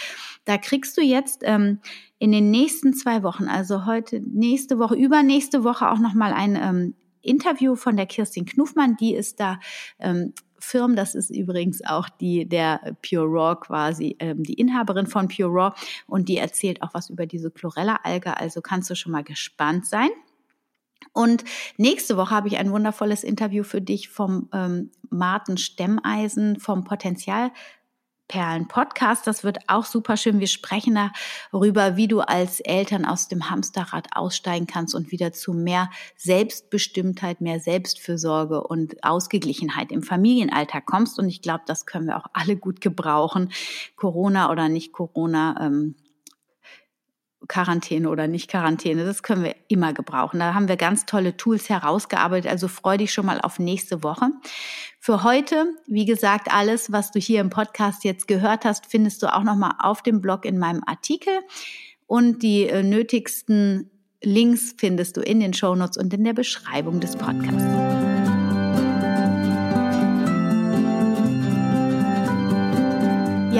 Da 0.45 0.57
kriegst 0.57 0.97
du 0.97 1.01
jetzt 1.01 1.41
ähm, 1.43 1.79
in 2.19 2.31
den 2.31 2.51
nächsten 2.51 2.93
zwei 2.93 3.23
Wochen, 3.23 3.47
also 3.47 3.85
heute, 3.85 4.21
nächste 4.21 4.79
Woche, 4.79 4.95
übernächste 4.95 5.63
Woche 5.63 5.91
auch 5.91 5.99
nochmal 5.99 6.33
ein 6.33 6.55
ähm, 6.55 6.95
Interview 7.21 7.75
von 7.75 7.95
der 7.95 8.05
Kirstin 8.05 8.45
Knuffmann, 8.45 8.97
die 8.97 9.15
ist 9.15 9.39
da 9.39 9.59
ähm, 9.99 10.33
Firmen. 10.63 10.95
Das 10.95 11.15
ist 11.15 11.29
übrigens 11.29 11.83
auch 11.85 12.09
die 12.09 12.47
der 12.47 12.95
Pure 13.07 13.25
Raw 13.25 13.55
quasi 13.59 14.15
ähm, 14.19 14.43
die 14.43 14.53
Inhaberin 14.53 15.07
von 15.07 15.27
Pure 15.27 15.49
Raw 15.49 15.75
und 16.07 16.29
die 16.29 16.37
erzählt 16.37 16.81
auch 16.81 16.93
was 16.93 17.09
über 17.09 17.25
diese 17.25 17.51
Chlorella-Alge. 17.51 18.37
Also 18.37 18.61
kannst 18.61 18.89
du 18.89 18.95
schon 18.95 19.11
mal 19.11 19.23
gespannt 19.23 19.85
sein. 19.85 20.09
Und 21.11 21.43
nächste 21.77 22.17
Woche 22.17 22.31
habe 22.31 22.47
ich 22.47 22.57
ein 22.57 22.71
wundervolles 22.71 23.23
Interview 23.23 23.63
für 23.63 23.81
dich 23.81 24.09
vom 24.09 24.49
ähm, 24.53 24.89
Martin 25.09 25.57
Stemmeisen 25.57 26.59
vom 26.59 26.83
Potenzial 26.83 27.51
Perlen 28.27 28.67
Podcast. 28.67 29.27
Das 29.27 29.43
wird 29.43 29.57
auch 29.67 29.85
super 29.85 30.17
schön. 30.17 30.39
Wir 30.39 30.47
sprechen 30.47 30.97
darüber, 31.51 31.95
wie 31.97 32.07
du 32.07 32.21
als 32.21 32.59
Eltern 32.59 33.05
aus 33.05 33.27
dem 33.27 33.49
Hamsterrad 33.49 34.07
aussteigen 34.15 34.67
kannst 34.67 34.95
und 34.95 35.11
wieder 35.11 35.33
zu 35.33 35.53
mehr 35.53 35.89
Selbstbestimmtheit, 36.15 37.41
mehr 37.41 37.59
Selbstfürsorge 37.59 38.63
und 38.63 39.03
Ausgeglichenheit 39.03 39.91
im 39.91 40.03
Familienalltag 40.03 40.85
kommst. 40.85 41.19
Und 41.19 41.29
ich 41.29 41.41
glaube, 41.41 41.63
das 41.67 41.85
können 41.85 42.07
wir 42.07 42.17
auch 42.17 42.27
alle 42.33 42.55
gut 42.55 42.81
gebrauchen. 42.81 43.51
Corona 43.95 44.51
oder 44.51 44.69
nicht 44.69 44.93
Corona. 44.93 45.55
Ähm, 45.59 45.95
Quarantäne 47.47 48.09
oder 48.09 48.27
nicht 48.27 48.49
Quarantäne, 48.49 49.05
das 49.05 49.23
können 49.23 49.43
wir 49.43 49.55
immer 49.67 49.93
gebrauchen. 49.93 50.39
Da 50.39 50.53
haben 50.53 50.67
wir 50.67 50.77
ganz 50.77 51.05
tolle 51.05 51.37
Tools 51.37 51.69
herausgearbeitet, 51.69 52.49
also 52.49 52.67
freu 52.67 52.97
dich 52.97 53.11
schon 53.11 53.25
mal 53.25 53.41
auf 53.41 53.59
nächste 53.59 54.03
Woche. 54.03 54.29
Für 54.99 55.23
heute, 55.23 55.65
wie 55.87 56.05
gesagt, 56.05 56.47
alles, 56.51 56.91
was 56.91 57.11
du 57.11 57.19
hier 57.19 57.41
im 57.41 57.49
Podcast 57.49 58.03
jetzt 58.03 58.27
gehört 58.27 58.65
hast, 58.65 58.85
findest 58.85 59.23
du 59.23 59.33
auch 59.33 59.43
nochmal 59.43 59.73
auf 59.79 60.01
dem 60.01 60.21
Blog 60.21 60.45
in 60.45 60.57
meinem 60.57 60.81
Artikel 60.85 61.33
und 62.07 62.43
die 62.43 62.67
äh, 62.67 62.83
nötigsten 62.83 63.89
Links 64.23 64.75
findest 64.77 65.17
du 65.17 65.21
in 65.21 65.39
den 65.39 65.53
Shownotes 65.53 65.97
und 65.97 66.13
in 66.13 66.23
der 66.23 66.33
Beschreibung 66.33 66.99
des 66.99 67.15
Podcasts. 67.17 68.12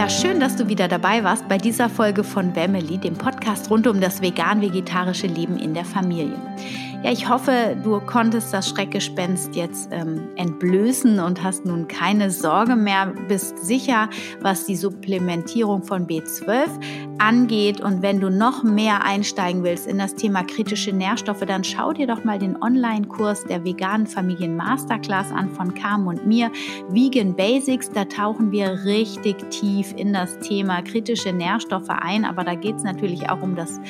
Ja, 0.03 0.09
schön, 0.09 0.41
dass 0.41 0.57
du 0.57 0.67
wieder 0.67 0.89
dabei 0.89 1.23
warst 1.23 1.47
bei 1.47 1.57
dieser 1.57 1.87
Folge 1.87 2.25
von 2.25 2.53
Family, 2.53 2.97
dem 2.97 3.13
Podcast 3.13 3.71
rund 3.71 3.87
um 3.87 4.01
das 4.01 4.21
vegan-vegetarische 4.21 5.27
Leben 5.27 5.57
in 5.57 5.73
der 5.73 5.85
Familie. 5.85 6.35
Ja, 7.03 7.11
ich 7.11 7.27
hoffe, 7.27 7.75
du 7.83 7.99
konntest 7.99 8.53
das 8.53 8.69
Schreckgespenst 8.69 9.57
jetzt 9.57 9.89
ähm, 9.91 10.29
entblößen 10.37 11.19
und 11.19 11.43
hast 11.43 11.65
nun 11.65 11.89
keine 11.89 12.31
Sorge 12.31 12.77
mehr, 12.77 13.07
bist 13.27 13.57
sicher, 13.59 14.09
was 14.39 14.65
die 14.67 14.77
Supplementierung 14.77 15.83
von 15.83 16.07
B12 16.07 16.69
angeht. 17.17 17.81
Und 17.81 18.01
wenn 18.03 18.21
du 18.21 18.29
noch 18.29 18.63
mehr 18.63 19.03
einsteigen 19.03 19.65
willst 19.65 19.85
in 19.85 19.97
das 19.97 20.15
Thema 20.15 20.43
kritische 20.43 20.93
Nährstoffe, 20.93 21.43
dann 21.45 21.65
schau 21.65 21.91
dir 21.91 22.07
doch 22.07 22.23
mal 22.23 22.39
den 22.39 22.61
Online-Kurs 22.63 23.43
der 23.43 23.65
veganen 23.65 24.07
Familien 24.07 24.55
Masterclass 24.55 25.29
an 25.33 25.49
von 25.49 25.73
Carmen 25.73 26.07
und 26.07 26.25
mir, 26.25 26.51
Vegan 26.87 27.35
Basics. 27.35 27.91
Da 27.91 28.05
tauchen 28.05 28.53
wir 28.53 28.85
richtig 28.85 29.49
tief 29.49 29.93
in 29.97 30.13
das 30.13 30.39
Thema 30.39 30.81
kritische 30.81 31.33
Nährstoffe 31.33 31.89
ein. 31.89 32.23
Aber 32.23 32.45
da 32.45 32.55
geht 32.55 32.77
es 32.77 32.83
natürlich 32.83 33.29
auch 33.29 33.41
um 33.41 33.57
das 33.57 33.81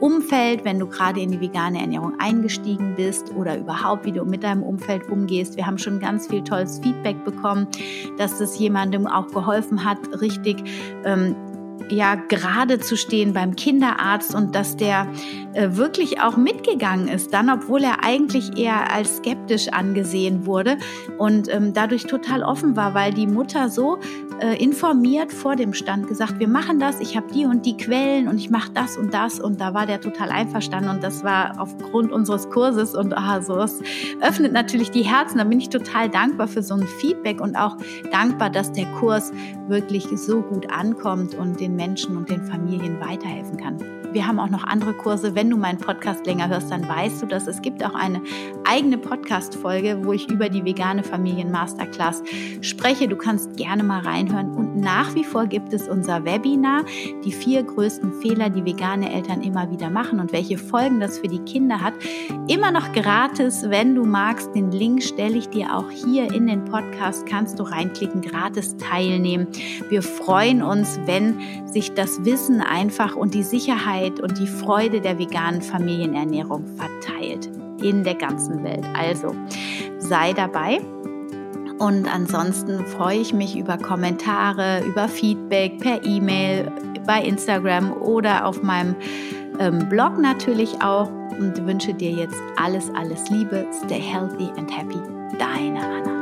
Umfeld, 0.00 0.64
wenn 0.64 0.80
du 0.80 0.88
gerade 0.88 1.20
in 1.20 1.30
die 1.30 1.40
vegane 1.40 1.80
Ernährung 1.80 2.14
eingestiegen 2.56 2.94
bist 2.96 3.32
oder 3.34 3.58
überhaupt, 3.58 4.04
wie 4.04 4.12
du 4.12 4.24
mit 4.24 4.42
deinem 4.42 4.62
Umfeld 4.62 5.08
umgehst. 5.08 5.56
Wir 5.56 5.66
haben 5.66 5.78
schon 5.78 6.00
ganz 6.00 6.26
viel 6.26 6.42
tolles 6.42 6.78
Feedback 6.78 7.24
bekommen, 7.24 7.66
dass 8.18 8.40
es 8.40 8.58
jemandem 8.58 9.06
auch 9.06 9.28
geholfen 9.28 9.84
hat, 9.84 9.98
richtig 10.20 10.62
ähm, 11.04 11.34
ja 11.88 12.16
gerade 12.16 12.78
zu 12.78 12.96
stehen 12.96 13.32
beim 13.32 13.54
Kinderarzt 13.54 14.34
und 14.34 14.54
dass 14.54 14.76
der 14.76 15.06
wirklich 15.56 16.20
auch 16.20 16.36
mitgegangen 16.36 17.08
ist, 17.08 17.32
dann 17.32 17.50
obwohl 17.50 17.82
er 17.82 18.04
eigentlich 18.04 18.58
eher 18.58 18.92
als 18.92 19.18
skeptisch 19.18 19.68
angesehen 19.68 20.46
wurde 20.46 20.76
und 21.18 21.52
ähm, 21.52 21.72
dadurch 21.72 22.04
total 22.04 22.42
offen 22.42 22.76
war, 22.76 22.94
weil 22.94 23.12
die 23.12 23.26
Mutter 23.26 23.68
so 23.70 23.98
äh, 24.40 24.62
informiert 24.62 25.32
vor 25.32 25.56
dem 25.56 25.72
Stand 25.72 26.08
gesagt, 26.08 26.38
wir 26.38 26.48
machen 26.48 26.78
das, 26.78 27.00
ich 27.00 27.16
habe 27.16 27.26
die 27.32 27.46
und 27.46 27.64
die 27.64 27.76
Quellen 27.76 28.28
und 28.28 28.38
ich 28.38 28.50
mache 28.50 28.70
das 28.72 28.96
und 28.96 29.14
das 29.14 29.40
und 29.40 29.60
da 29.60 29.74
war 29.74 29.86
der 29.86 30.00
total 30.00 30.30
einverstanden 30.30 30.90
und 30.90 31.02
das 31.02 31.24
war 31.24 31.54
aufgrund 31.58 32.12
unseres 32.12 32.50
Kurses 32.50 32.94
und 32.94 33.12
ah, 33.14 33.40
so, 33.40 33.56
das 33.56 33.80
öffnet 34.20 34.52
natürlich 34.52 34.90
die 34.90 35.02
Herzen. 35.02 35.38
Da 35.38 35.44
bin 35.44 35.58
ich 35.58 35.70
total 35.70 36.08
dankbar 36.08 36.48
für 36.48 36.62
so 36.62 36.74
ein 36.74 36.86
Feedback 37.00 37.40
und 37.40 37.56
auch 37.56 37.76
dankbar, 38.10 38.50
dass 38.50 38.72
der 38.72 38.86
Kurs 38.98 39.32
wirklich 39.68 40.06
so 40.14 40.42
gut 40.42 40.70
ankommt 40.70 41.34
und 41.34 41.60
den 41.60 41.76
Menschen 41.76 42.16
und 42.16 42.28
den 42.28 42.42
Familien 42.42 43.00
weiterhelfen 43.00 43.56
kann. 43.56 43.95
Wir 44.16 44.26
haben 44.26 44.38
auch 44.38 44.48
noch 44.48 44.64
andere 44.64 44.94
Kurse. 44.94 45.34
Wenn 45.34 45.50
du 45.50 45.58
meinen 45.58 45.76
Podcast 45.76 46.24
länger 46.24 46.48
hörst, 46.48 46.70
dann 46.70 46.88
weißt 46.88 47.20
du, 47.20 47.26
dass 47.26 47.46
es 47.46 47.60
gibt 47.60 47.84
auch 47.84 47.94
eine 47.94 48.22
eigene 48.64 48.96
Podcast-Folge, 48.96 50.06
wo 50.06 50.14
ich 50.14 50.30
über 50.30 50.48
die 50.48 50.64
vegane 50.64 51.04
Familien 51.04 51.50
Masterclass 51.50 52.22
spreche. 52.62 53.08
Du 53.08 53.16
kannst 53.16 53.58
gerne 53.58 53.82
mal 53.82 54.00
reinhören. 54.00 54.65
Nach 54.76 55.14
wie 55.14 55.24
vor 55.24 55.46
gibt 55.46 55.72
es 55.72 55.88
unser 55.88 56.26
Webinar, 56.26 56.84
die 57.24 57.32
vier 57.32 57.62
größten 57.62 58.12
Fehler, 58.20 58.50
die 58.50 58.64
vegane 58.64 59.10
Eltern 59.10 59.42
immer 59.42 59.70
wieder 59.70 59.88
machen 59.88 60.20
und 60.20 60.32
welche 60.32 60.58
Folgen 60.58 61.00
das 61.00 61.18
für 61.18 61.28
die 61.28 61.38
Kinder 61.38 61.80
hat. 61.80 61.94
Immer 62.46 62.70
noch 62.70 62.92
gratis, 62.92 63.64
wenn 63.70 63.94
du 63.94 64.04
magst. 64.04 64.54
Den 64.54 64.70
Link 64.70 65.02
stelle 65.02 65.38
ich 65.38 65.48
dir 65.48 65.74
auch 65.74 65.90
hier 65.90 66.30
in 66.30 66.46
den 66.46 66.66
Podcast. 66.66 67.24
Kannst 67.24 67.58
du 67.58 67.62
reinklicken, 67.62 68.20
gratis 68.20 68.76
teilnehmen. 68.76 69.46
Wir 69.88 70.02
freuen 70.02 70.62
uns, 70.62 71.00
wenn 71.06 71.38
sich 71.66 71.94
das 71.94 72.22
Wissen 72.26 72.60
einfach 72.60 73.16
und 73.16 73.32
die 73.32 73.44
Sicherheit 73.44 74.20
und 74.20 74.38
die 74.38 74.46
Freude 74.46 75.00
der 75.00 75.18
veganen 75.18 75.62
Familienernährung 75.62 76.66
verteilt 76.76 77.48
in 77.82 78.04
der 78.04 78.14
ganzen 78.14 78.62
Welt. 78.62 78.84
Also 78.94 79.34
sei 79.98 80.34
dabei. 80.34 80.80
Und 81.78 82.12
ansonsten 82.12 82.84
freue 82.86 83.18
ich 83.18 83.32
mich 83.34 83.56
über 83.56 83.76
Kommentare, 83.76 84.82
über 84.86 85.08
Feedback 85.08 85.78
per 85.78 86.04
E-Mail, 86.04 86.70
bei 87.06 87.22
Instagram 87.22 87.92
oder 87.92 88.46
auf 88.46 88.62
meinem 88.62 88.96
ähm, 89.58 89.88
Blog 89.88 90.18
natürlich 90.18 90.80
auch. 90.82 91.10
Und 91.38 91.66
wünsche 91.66 91.92
dir 91.92 92.12
jetzt 92.12 92.40
alles, 92.56 92.90
alles 92.94 93.28
Liebe. 93.28 93.66
Stay 93.84 94.00
healthy 94.00 94.48
and 94.56 94.70
happy. 94.74 94.98
Deine 95.38 95.80
Anna. 95.80 96.15